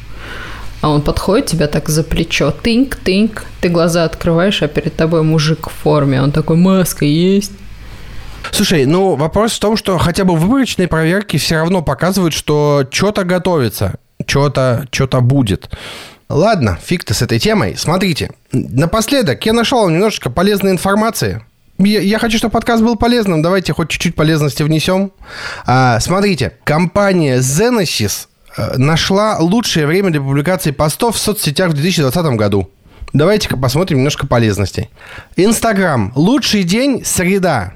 а 0.83 0.89
он 0.89 1.01
подходит 1.01 1.45
тебя 1.45 1.67
так 1.67 1.87
за 1.87 2.03
плечо, 2.03 2.53
тынк-тынк, 2.61 3.43
ты 3.61 3.69
глаза 3.69 4.03
открываешь, 4.03 4.61
а 4.61 4.67
перед 4.67 4.93
тобой 4.93 5.23
мужик 5.23 5.69
в 5.69 5.71
форме, 5.71 6.21
он 6.21 6.33
такой, 6.33 6.57
маска 6.57 7.05
есть? 7.05 7.53
Слушай, 8.51 8.85
ну 8.85 9.15
вопрос 9.15 9.53
в 9.53 9.59
том, 9.59 9.77
что 9.77 9.97
хотя 9.97 10.25
бы 10.25 10.35
выборочные 10.35 10.89
проверки 10.89 11.37
все 11.37 11.55
равно 11.55 11.81
показывают, 11.81 12.33
что 12.33 12.85
что-то 12.91 13.23
готовится, 13.23 13.95
что-то 14.27 14.85
что 14.91 15.07
будет. 15.21 15.69
Ладно, 16.27 16.77
фиг 16.83 17.05
ты 17.05 17.13
с 17.13 17.21
этой 17.21 17.39
темой. 17.39 17.77
Смотрите, 17.77 18.31
напоследок 18.51 19.45
я 19.45 19.53
нашел 19.53 19.87
немножечко 19.87 20.29
полезной 20.29 20.71
информации. 20.71 21.45
Я, 21.77 22.01
я 22.01 22.19
хочу, 22.19 22.37
чтобы 22.37 22.51
подкаст 22.51 22.83
был 22.83 22.97
полезным. 22.97 23.41
Давайте 23.41 23.71
хоть 23.71 23.87
чуть-чуть 23.89 24.15
полезности 24.15 24.63
внесем. 24.63 25.13
А, 25.65 26.01
смотрите, 26.01 26.51
компания 26.65 27.37
Zenesis 27.37 28.27
нашла 28.57 29.37
лучшее 29.39 29.87
время 29.87 30.11
для 30.11 30.21
публикации 30.21 30.71
постов 30.71 31.15
в 31.15 31.19
соцсетях 31.19 31.71
в 31.71 31.73
2020 31.73 32.25
году. 32.37 32.69
Давайте-ка 33.13 33.57
посмотрим 33.57 33.99
немножко 33.99 34.25
полезностей. 34.25 34.89
Инстаграм. 35.35 36.11
Лучший 36.15 36.63
день– 36.63 37.03
среда. 37.05 37.73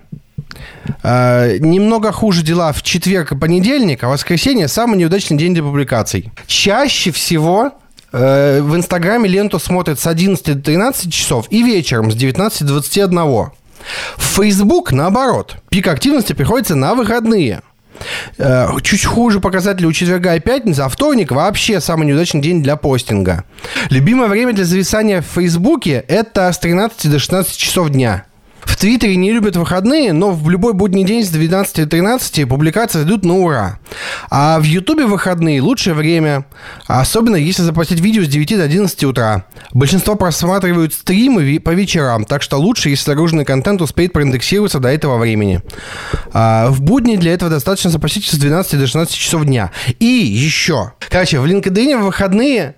Э, 1.03 1.57
немного 1.59 2.11
хуже 2.11 2.41
дела 2.41 2.71
в 2.71 2.81
четверг 2.81 3.31
и 3.31 3.37
понедельник, 3.37 4.03
а 4.03 4.09
воскресенье– 4.09 4.67
самый 4.67 4.97
неудачный 4.97 5.37
день 5.37 5.53
для 5.53 5.61
публикаций. 5.61 6.31
Чаще 6.47 7.11
всего 7.11 7.73
э, 8.11 8.61
в 8.61 8.75
Инстаграме 8.75 9.29
ленту 9.29 9.59
смотрят 9.59 9.99
с 9.99 10.07
11 10.07 10.43
до 10.43 10.59
13 10.59 11.13
часов 11.13 11.45
и 11.51 11.61
вечером 11.61 12.11
с 12.11 12.15
19 12.15 12.61
до 12.61 12.73
21. 12.73 13.19
В 13.19 13.51
Facebook, 14.17 14.91
наоборот, 14.91 15.57
пик 15.69 15.87
активности 15.87 16.33
приходится 16.33 16.73
на 16.73 16.95
выходные– 16.95 17.61
Э, 17.66 17.66
чуть 18.83 19.05
хуже 19.05 19.39
показатели 19.39 19.85
у 19.85 19.91
четверга 19.91 20.35
и 20.35 20.39
пятницы, 20.39 20.81
а 20.81 20.89
вторник 20.89 21.31
вообще 21.31 21.81
самый 21.81 22.07
неудачный 22.07 22.41
день 22.41 22.63
для 22.63 22.75
постинга. 22.75 23.43
Любимое 23.89 24.27
время 24.27 24.53
для 24.53 24.65
зависания 24.65 25.21
в 25.21 25.25
Фейсбуке– 25.25 26.03
это 26.07 26.51
с 26.51 26.59
13 26.59 27.11
до 27.11 27.19
16 27.19 27.57
часов 27.57 27.89
дня. 27.89 28.25
В 28.77 28.79
Твиттере 28.79 29.15
не 29.15 29.31
любят 29.31 29.55
выходные, 29.55 30.13
но 30.13 30.29
в 30.29 30.51
любой 30.51 30.73
будний 30.73 31.03
день 31.03 31.25
с 31.25 31.29
12 31.29 31.77
до 31.77 31.87
13 31.87 32.47
публикации 32.47 33.01
идут 33.01 33.25
на 33.25 33.33
ура. 33.33 33.79
А 34.29 34.59
в 34.59 34.65
Ютубе 34.65 35.07
выходные 35.07 35.63
лучшее 35.63 35.95
время, 35.95 36.45
особенно 36.85 37.37
если 37.37 37.63
запустить 37.63 37.99
видео 37.99 38.23
с 38.23 38.27
9 38.27 38.55
до 38.55 38.63
11 38.63 39.03
утра. 39.05 39.45
Большинство 39.73 40.13
просматривают 40.13 40.93
стримы 40.93 41.59
по 41.59 41.71
вечерам, 41.71 42.23
так 42.23 42.43
что 42.43 42.57
лучше, 42.57 42.89
если 42.89 43.05
загруженный 43.05 43.45
контент 43.45 43.81
успеет 43.81 44.13
проиндексироваться 44.13 44.79
до 44.79 44.89
этого 44.89 45.17
времени. 45.17 45.63
А 46.31 46.69
в 46.69 46.79
будни 46.79 47.15
для 47.15 47.33
этого 47.33 47.49
достаточно 47.49 47.89
запустить 47.89 48.27
с 48.27 48.37
12 48.37 48.79
до 48.79 48.85
16 48.85 49.15
часов 49.15 49.43
дня. 49.45 49.71
И 49.97 50.05
еще. 50.05 50.93
Короче, 51.09 51.39
в 51.39 51.45
LinkedIn 51.47 51.97
в 51.97 52.05
выходные 52.05 52.75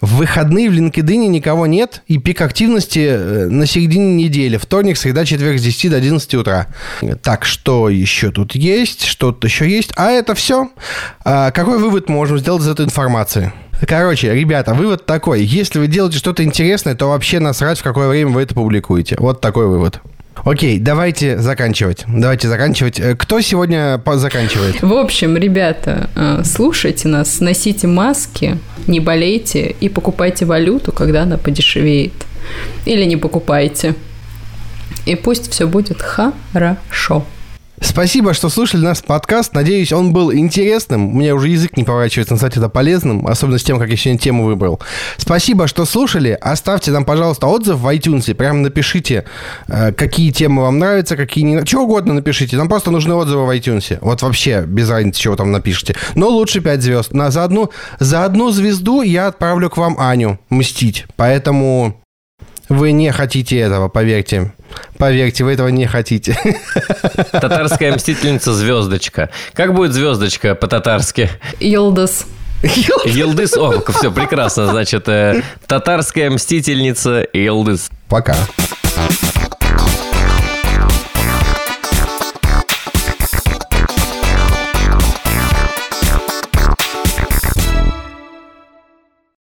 в 0.00 0.16
выходные 0.16 0.70
в 0.70 0.74
LinkedIn 0.74 1.26
никого 1.28 1.66
нет, 1.66 2.02
и 2.06 2.18
пик 2.18 2.40
активности 2.40 3.06
э, 3.10 3.48
на 3.48 3.66
середине 3.66 4.14
недели. 4.14 4.56
Вторник, 4.56 4.96
среда, 4.96 5.24
четверг 5.24 5.58
с 5.58 5.62
10 5.62 5.90
до 5.90 5.96
11 5.96 6.34
утра. 6.34 6.68
Так, 7.22 7.44
что 7.44 7.88
еще 7.88 8.30
тут 8.30 8.54
есть? 8.54 9.04
Что-то 9.04 9.46
еще 9.46 9.68
есть? 9.68 9.92
А 9.96 10.10
это 10.10 10.34
все. 10.34 10.70
А 11.24 11.50
какой 11.50 11.78
вывод 11.78 12.08
можем 12.08 12.38
сделать 12.38 12.62
из 12.62 12.68
этой 12.68 12.84
информации? 12.84 13.52
Короче, 13.86 14.34
ребята, 14.34 14.74
вывод 14.74 15.06
такой. 15.06 15.42
Если 15.42 15.78
вы 15.78 15.86
делаете 15.86 16.18
что-то 16.18 16.42
интересное, 16.42 16.94
то 16.94 17.08
вообще 17.08 17.38
насрать, 17.38 17.78
в 17.78 17.82
какое 17.82 18.08
время 18.08 18.32
вы 18.32 18.42
это 18.42 18.54
публикуете. 18.54 19.16
Вот 19.18 19.40
такой 19.40 19.66
вывод. 19.66 20.00
Окей, 20.44 20.78
давайте 20.78 21.38
заканчивать. 21.38 22.04
Давайте 22.06 22.48
заканчивать. 22.48 23.00
Э, 23.00 23.14
кто 23.14 23.40
сегодня 23.40 24.00
заканчивает? 24.14 24.82
В 24.82 24.92
общем, 24.92 25.36
ребята, 25.36 26.10
э, 26.14 26.42
слушайте 26.44 27.08
нас, 27.08 27.40
носите 27.40 27.86
маски, 27.86 28.58
не 28.86 29.00
болейте 29.00 29.74
и 29.80 29.88
покупайте 29.88 30.44
валюту, 30.44 30.92
когда 30.92 31.22
она 31.22 31.36
подешевеет. 31.36 32.12
Или 32.86 33.04
не 33.04 33.16
покупайте. 33.16 33.94
И 35.06 35.14
пусть 35.14 35.50
все 35.50 35.66
будет 35.66 36.02
хорошо. 36.02 37.24
Спасибо, 37.80 38.34
что 38.34 38.48
слушали 38.48 38.84
наш 38.84 39.02
подкаст. 39.02 39.54
Надеюсь, 39.54 39.92
он 39.92 40.12
был 40.12 40.32
интересным. 40.32 41.14
У 41.14 41.18
меня 41.18 41.34
уже 41.34 41.48
язык 41.48 41.76
не 41.76 41.84
поворачивается 41.84 42.34
назвать 42.34 42.56
это 42.56 42.68
полезным, 42.68 43.26
особенно 43.26 43.58
с 43.58 43.62
тем, 43.62 43.78
как 43.78 43.88
я 43.88 43.96
сегодня 43.96 44.18
тему 44.18 44.44
выбрал. 44.44 44.80
Спасибо, 45.16 45.66
что 45.68 45.84
слушали. 45.84 46.36
Оставьте 46.40 46.90
нам, 46.90 47.04
пожалуйста, 47.04 47.46
отзыв 47.46 47.78
в 47.78 47.86
iTunes. 47.86 48.32
Прямо 48.34 48.60
напишите, 48.60 49.24
э, 49.68 49.92
какие 49.92 50.30
темы 50.30 50.62
вам 50.62 50.78
нравятся, 50.78 51.16
какие 51.16 51.44
не... 51.44 51.64
Чего 51.64 51.84
угодно 51.84 52.14
напишите. 52.14 52.56
Нам 52.56 52.68
просто 52.68 52.90
нужны 52.90 53.14
отзывы 53.14 53.46
в 53.46 53.50
iTunes. 53.50 53.98
Вот 54.00 54.22
вообще, 54.22 54.64
без 54.66 54.90
разницы, 54.90 55.20
чего 55.20 55.36
там 55.36 55.52
напишите. 55.52 55.94
Но 56.14 56.28
лучше 56.28 56.60
5 56.60 56.82
звезд. 56.82 57.12
На, 57.12 57.30
за, 57.30 57.44
одну, 57.44 57.70
за 58.00 58.24
одну 58.24 58.50
звезду 58.50 59.02
я 59.02 59.28
отправлю 59.28 59.70
к 59.70 59.76
вам 59.76 59.96
Аню 59.98 60.38
мстить. 60.50 61.06
Поэтому 61.16 62.00
вы 62.68 62.92
не 62.92 63.10
хотите 63.12 63.58
этого, 63.58 63.88
поверьте. 63.88 64.52
Поверьте, 64.98 65.44
вы 65.44 65.52
этого 65.52 65.68
не 65.68 65.86
хотите. 65.86 66.38
Татарская 67.32 67.94
мстительница 67.94 68.52
звездочка. 68.52 69.30
Как 69.54 69.74
будет 69.74 69.92
звездочка 69.92 70.54
по-татарски? 70.54 71.30
Йолдас. 71.60 72.26
Елдыс, 73.04 73.56
о, 73.56 73.82
все, 73.92 74.10
прекрасно, 74.10 74.66
значит, 74.66 75.08
э, 75.08 75.42
татарская 75.68 76.28
мстительница 76.28 77.24
Елдыс. 77.32 77.88
Пока. 78.08 78.34